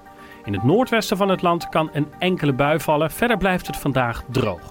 In 0.51 0.57
het 0.57 0.65
noordwesten 0.65 1.17
van 1.17 1.29
het 1.29 1.43
land 1.43 1.69
kan 1.69 1.91
een 1.93 2.07
enkele 2.19 2.53
bui 2.53 2.81
vallen. 2.81 3.11
Verder 3.11 3.37
blijft 3.37 3.67
het 3.67 3.77
vandaag 3.77 4.25
droog. 4.31 4.71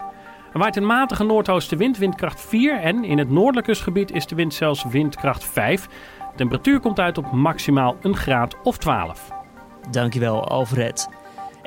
Er 0.54 0.60
waait 0.60 0.76
een 0.76 0.86
matige 0.86 1.24
noordoostenwind, 1.24 1.98
windkracht 1.98 2.42
4. 2.42 2.80
En 2.80 3.04
in 3.04 3.18
het 3.18 3.30
noordelijk 3.30 3.66
kustgebied 3.66 4.12
is 4.12 4.28
de 4.28 4.36
wind 4.36 4.54
zelfs 4.54 4.84
windkracht 4.84 5.44
5. 5.44 5.86
De 5.86 5.92
temperatuur 6.36 6.80
komt 6.80 7.00
uit 7.00 7.18
op 7.18 7.32
maximaal 7.32 7.96
een 8.02 8.16
graad 8.16 8.56
of 8.64 8.78
12. 8.78 9.32
Dankjewel, 9.92 10.48
Alfred. 10.48 11.19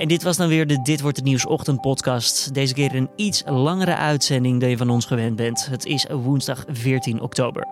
En 0.02 0.08
dit 0.08 0.22
was 0.22 0.36
dan 0.36 0.48
weer 0.48 0.66
de 0.66 0.82
Dit 0.82 1.00
wordt 1.00 1.16
het 1.16 1.26
nieuws 1.26 1.46
ochtendpodcast. 1.46 2.54
Deze 2.54 2.74
keer 2.74 2.94
een 2.94 3.10
iets 3.16 3.42
langere 3.46 3.96
uitzending 3.96 4.60
dan 4.60 4.68
je 4.68 4.76
van 4.76 4.90
ons 4.90 5.04
gewend 5.04 5.36
bent. 5.36 5.66
Het 5.66 5.86
is 5.86 6.06
woensdag 6.10 6.64
14 6.68 7.20
oktober. 7.20 7.68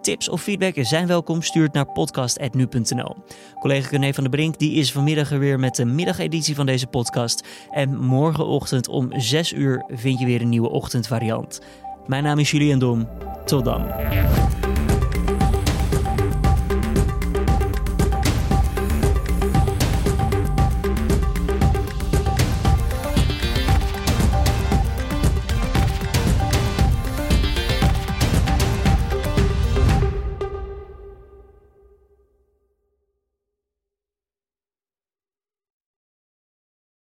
Tips 0.00 0.28
of 0.28 0.42
feedback 0.42 0.74
zijn 0.76 1.06
welkom. 1.06 1.42
Stuur 1.42 1.62
het 1.62 1.72
naar 1.72 1.92
podcast.nu.nl. 1.92 3.16
Collega 3.60 3.88
René 3.90 4.12
van 4.12 4.22
der 4.22 4.32
Brink 4.32 4.58
die 4.58 4.72
is 4.72 4.92
vanmiddag 4.92 5.28
weer 5.28 5.58
met 5.58 5.74
de 5.74 5.84
middageditie 5.84 6.54
van 6.54 6.66
deze 6.66 6.86
podcast. 6.86 7.46
En 7.70 7.96
morgenochtend 7.96 8.88
om 8.88 9.08
6 9.16 9.52
uur 9.52 9.84
vind 9.88 10.18
je 10.18 10.26
weer 10.26 10.40
een 10.40 10.48
nieuwe 10.48 10.70
ochtendvariant. 10.70 11.60
Mijn 12.06 12.22
naam 12.22 12.38
is 12.38 12.50
Julian 12.50 12.78
Dom. 12.78 13.08
Tot 13.44 13.64
dan. 13.64 13.86